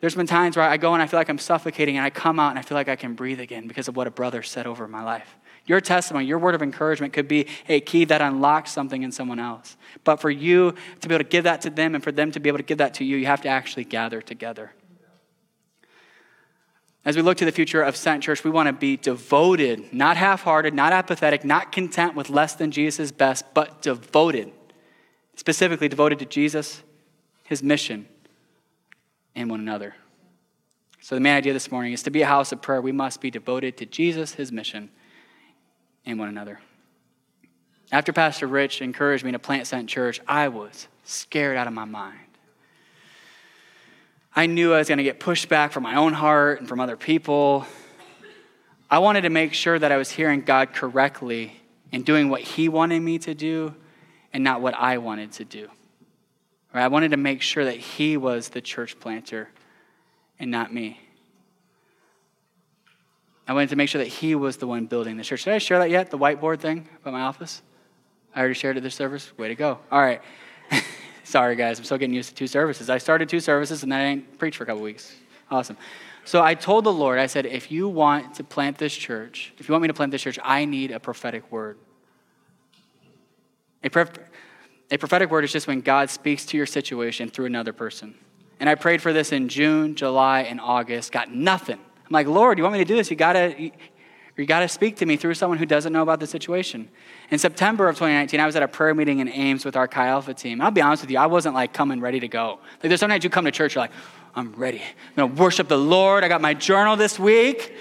[0.00, 2.40] There's been times where I go and I feel like I'm suffocating and I come
[2.40, 4.66] out and I feel like I can breathe again because of what a brother said
[4.66, 5.36] over my life.
[5.66, 9.38] Your testimony, your word of encouragement could be a key that unlocks something in someone
[9.38, 9.76] else.
[10.02, 12.40] But for you to be able to give that to them and for them to
[12.40, 14.72] be able to give that to you, you have to actually gather together.
[17.08, 20.18] As we look to the future of Sent Church, we want to be devoted, not
[20.18, 24.52] half hearted, not apathetic, not content with less than Jesus' best, but devoted.
[25.34, 26.82] Specifically, devoted to Jesus,
[27.44, 28.06] his mission,
[29.34, 29.94] and one another.
[31.00, 33.22] So, the main idea this morning is to be a house of prayer, we must
[33.22, 34.90] be devoted to Jesus, his mission,
[36.04, 36.60] and one another.
[37.90, 41.86] After Pastor Rich encouraged me to plant Sent Church, I was scared out of my
[41.86, 42.27] mind.
[44.34, 46.80] I knew I was going to get pushed back from my own heart and from
[46.80, 47.66] other people.
[48.90, 51.60] I wanted to make sure that I was hearing God correctly
[51.92, 53.74] and doing what He wanted me to do
[54.32, 55.68] and not what I wanted to do.
[56.72, 56.84] Right?
[56.84, 59.48] I wanted to make sure that He was the church planter
[60.38, 61.00] and not me.
[63.48, 65.44] I wanted to make sure that he was the one building the church.
[65.44, 66.10] Did I share that yet?
[66.10, 67.62] The whiteboard thing about my office?
[68.34, 69.36] I already shared it this service?
[69.38, 69.78] Way to go.
[69.90, 70.20] All right.
[71.28, 71.78] Sorry, guys.
[71.78, 72.88] I'm still getting used to two services.
[72.88, 75.14] I started two services and then I didn't preach for a couple weeks.
[75.50, 75.76] Awesome.
[76.24, 79.68] So I told the Lord, I said, if you want to plant this church, if
[79.68, 81.76] you want me to plant this church, I need a prophetic word.
[83.84, 83.90] A,
[84.90, 88.14] a prophetic word is just when God speaks to your situation through another person.
[88.58, 91.76] And I prayed for this in June, July, and August, got nothing.
[91.78, 93.10] I'm like, Lord, you want me to do this?
[93.10, 93.70] You gotta,
[94.42, 96.88] you gotta speak to me through someone who doesn't know about the situation.
[97.30, 100.06] In September of 2019, I was at a prayer meeting in Ames with our Chi
[100.06, 100.60] Alpha team.
[100.60, 102.58] I'll be honest with you, I wasn't like coming ready to go.
[102.74, 103.92] Like there's sometimes you come to church, you're like,
[104.34, 104.80] I'm ready.
[104.80, 106.24] I'm gonna worship the Lord.
[106.24, 107.74] I got my journal this week.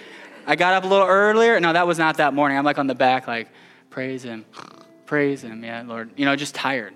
[0.48, 1.60] I got up a little earlier.
[1.60, 2.58] No, that was not that morning.
[2.58, 3.50] I'm like on the back, like,
[3.90, 4.46] praise him,
[5.06, 5.64] praise him.
[5.64, 6.10] Yeah, Lord.
[6.16, 6.94] You know, just tired.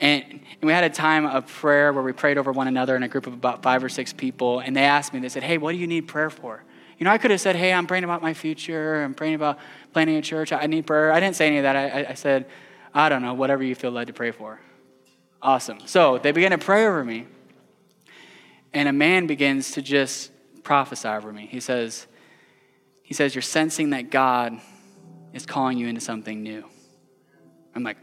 [0.00, 3.02] And, and, we had a time of prayer where we prayed over one another in
[3.02, 4.60] a group of about five or six people.
[4.60, 6.64] And they asked me, they said, Hey, what do you need prayer for?
[6.98, 9.02] You know, I could have said, Hey, I'm praying about my future.
[9.02, 9.58] I'm praying about
[9.92, 10.52] planning a church.
[10.52, 11.12] I need prayer.
[11.12, 11.76] I didn't say any of that.
[11.76, 12.46] I, I said,
[12.94, 14.60] I don't know, whatever you feel led to pray for.
[15.42, 15.78] Awesome.
[15.86, 17.26] So they began to pray over me.
[18.72, 20.30] And a man begins to just
[20.62, 21.46] prophesy over me.
[21.50, 22.06] He says,
[23.02, 24.58] he says, You're sensing that God
[25.32, 26.64] is calling you into something new.
[27.74, 27.98] I'm like,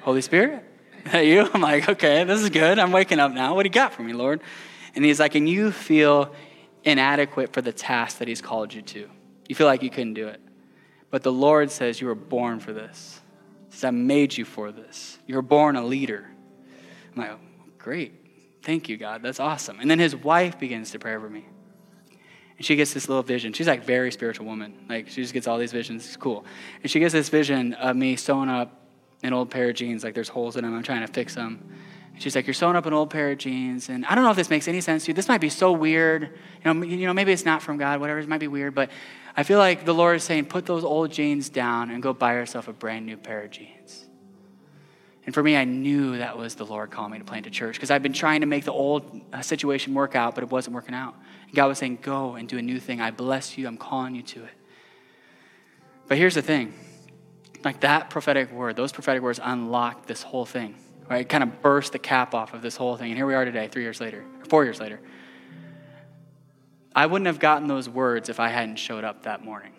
[0.00, 0.64] Holy Spirit?
[1.04, 1.48] Is that you?
[1.54, 2.78] I'm like, okay, this is good.
[2.78, 3.54] I'm waking up now.
[3.54, 4.40] What do you got for me, Lord?
[4.94, 6.34] And he's like, and you feel
[6.84, 9.08] inadequate for the task that he's called you to.
[9.48, 10.40] You feel like you couldn't do it.
[11.10, 13.20] But the Lord says you were born for this.
[13.70, 15.18] He says, I made you for this.
[15.26, 16.28] You were born a leader.
[17.14, 17.38] I'm like,
[17.78, 18.12] great.
[18.62, 19.22] Thank you, God.
[19.22, 19.78] That's awesome.
[19.80, 21.46] And then his wife begins to pray over me.
[22.56, 23.52] And she gets this little vision.
[23.52, 24.86] She's like very spiritual woman.
[24.88, 26.06] Like she just gets all these visions.
[26.06, 26.44] It's cool.
[26.82, 28.80] And she gets this vision of me sewing up
[29.22, 30.74] an old pair of jeans, like there's holes in them.
[30.74, 31.76] I'm trying to fix them.
[32.18, 33.88] She's like, You're sewing up an old pair of jeans.
[33.88, 35.14] And I don't know if this makes any sense to you.
[35.14, 36.30] This might be so weird.
[36.64, 38.18] You know, you know, maybe it's not from God, whatever.
[38.18, 38.74] It might be weird.
[38.74, 38.90] But
[39.36, 42.34] I feel like the Lord is saying, Put those old jeans down and go buy
[42.34, 44.04] yourself a brand new pair of jeans.
[45.26, 47.76] And for me, I knew that was the Lord calling me to plant a church
[47.76, 50.74] because I've been trying to make the old uh, situation work out, but it wasn't
[50.74, 51.14] working out.
[51.46, 53.00] And God was saying, Go and do a new thing.
[53.00, 53.66] I bless you.
[53.66, 54.50] I'm calling you to it.
[56.06, 56.74] But here's the thing
[57.64, 60.74] like that prophetic word, those prophetic words unlocked this whole thing,
[61.08, 61.28] right?
[61.28, 63.10] Kind of burst the cap off of this whole thing.
[63.10, 65.00] And here we are today, three years later, four years later.
[66.94, 69.72] I wouldn't have gotten those words if I hadn't showed up that morning.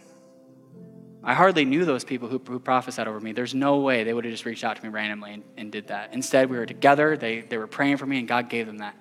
[1.23, 3.31] I hardly knew those people who, who prophesied over me.
[3.31, 5.87] There's no way they would have just reached out to me randomly and, and did
[5.87, 6.13] that.
[6.13, 8.95] Instead, we were together, they, they were praying for me, and God gave them that.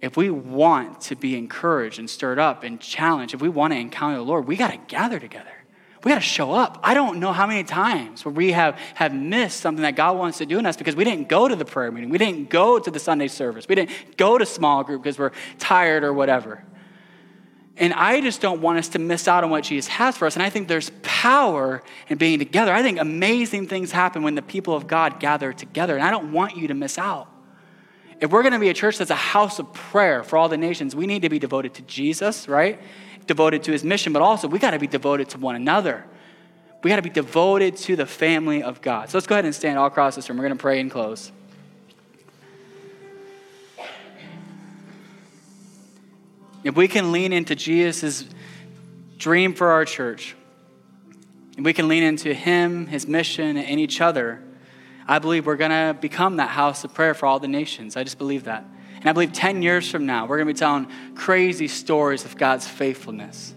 [0.00, 3.78] If we want to be encouraged and stirred up and challenged, if we want to
[3.78, 5.50] encounter the Lord, we got to gather together.
[6.06, 6.78] We got to show up.
[6.84, 10.38] I don't know how many times where we have, have missed something that God wants
[10.38, 12.10] to do in us because we didn't go to the prayer meeting.
[12.10, 13.66] We didn't go to the Sunday service.
[13.68, 16.62] We didn't go to small group because we're tired or whatever.
[17.76, 20.36] And I just don't want us to miss out on what Jesus has for us.
[20.36, 22.72] And I think there's power in being together.
[22.72, 25.96] I think amazing things happen when the people of God gather together.
[25.96, 27.28] And I don't want you to miss out.
[28.20, 30.56] If we're going to be a church that's a house of prayer for all the
[30.56, 32.80] nations, we need to be devoted to Jesus, right?
[33.26, 36.04] Devoted to his mission, but also we got to be devoted to one another.
[36.82, 39.10] We got to be devoted to the family of God.
[39.10, 40.38] So let's go ahead and stand all across this room.
[40.38, 41.32] We're going to pray and close.
[46.62, 48.24] If we can lean into Jesus'
[49.18, 50.36] dream for our church,
[51.56, 54.42] if we can lean into Him, His mission, and each other,
[55.08, 57.96] I believe we're going to become that house of prayer for all the nations.
[57.96, 58.64] I just believe that.
[59.06, 62.36] And I believe 10 years from now, we're going to be telling crazy stories of
[62.36, 63.54] God's faithfulness.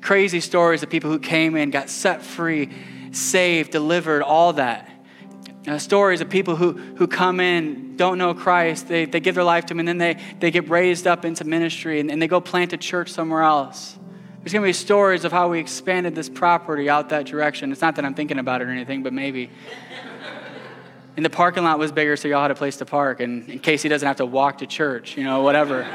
[0.00, 2.70] Crazy stories of people who came in, got set free,
[3.10, 4.90] saved, delivered, all that.
[5.68, 9.44] Uh, stories of people who, who come in, don't know Christ, they, they give their
[9.44, 12.26] life to Him, and then they, they get raised up into ministry and, and they
[12.26, 13.98] go plant a church somewhere else.
[14.38, 17.72] There's going to be stories of how we expanded this property out that direction.
[17.72, 19.50] It's not that I'm thinking about it or anything, but maybe.
[21.16, 23.58] And the parking lot was bigger, so y'all had a place to park, and in
[23.58, 25.82] case he doesn't have to walk to church, you know, whatever.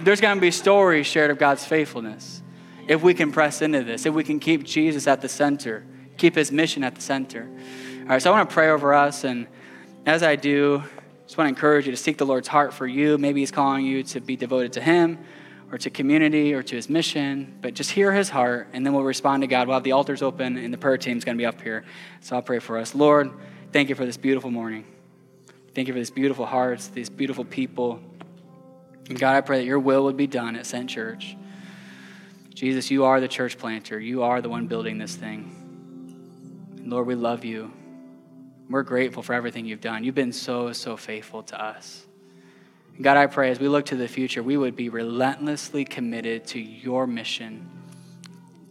[0.00, 2.42] There's going to be stories shared of God's faithfulness
[2.86, 5.84] if we can press into this, if we can keep Jesus at the center
[6.18, 7.48] keep his mission at the center.
[8.02, 9.24] All right, so I want to pray over us.
[9.24, 9.46] And
[10.04, 10.82] as I do,
[11.24, 13.16] just want to encourage you to seek the Lord's heart for you.
[13.16, 15.18] Maybe he's calling you to be devoted to him
[15.70, 19.04] or to community or to his mission, but just hear his heart, and then we'll
[19.04, 19.68] respond to God.
[19.68, 21.84] We'll have the altars open, and the prayer team's going to be up here.
[22.20, 22.94] So I'll pray for us.
[22.94, 23.30] Lord,
[23.72, 24.84] thank you for this beautiful morning.
[25.74, 28.00] Thank you for these beautiful hearts, these beautiful people.
[29.08, 31.36] And God, I pray that your will would be done at Sent Church.
[32.54, 34.00] Jesus, you are the church planter.
[34.00, 35.54] You are the one building this thing.
[36.76, 37.70] And Lord, we love you.
[38.68, 40.02] We're grateful for everything you've done.
[40.02, 42.07] You've been so, so faithful to us.
[43.00, 46.60] God, I pray as we look to the future, we would be relentlessly committed to
[46.60, 47.70] your mission,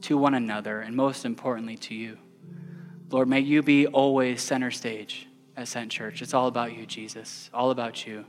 [0.02, 2.18] to one another, and most importantly, to you.
[3.10, 6.22] Lord, may you be always center stage at Sent Church.
[6.22, 8.26] It's all about you, Jesus, all about you.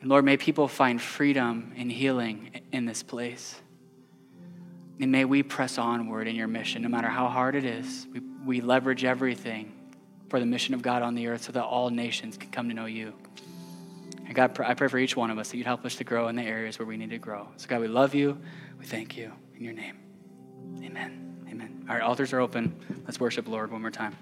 [0.00, 3.60] And Lord, may people find freedom and healing in this place.
[5.00, 8.08] And may we press onward in your mission, no matter how hard it is.
[8.12, 9.72] We, we leverage everything
[10.28, 12.74] for the mission of God on the earth so that all nations can come to
[12.74, 13.12] know you.
[14.24, 16.28] And God, I pray for each one of us that you'd help us to grow
[16.28, 17.48] in the areas where we need to grow.
[17.56, 18.38] So, God, we love you.
[18.78, 19.32] We thank you.
[19.56, 19.98] In your name,
[20.82, 21.46] amen.
[21.48, 21.84] Amen.
[21.88, 22.74] All right, altars are open.
[23.04, 24.16] Let's worship Lord one more time.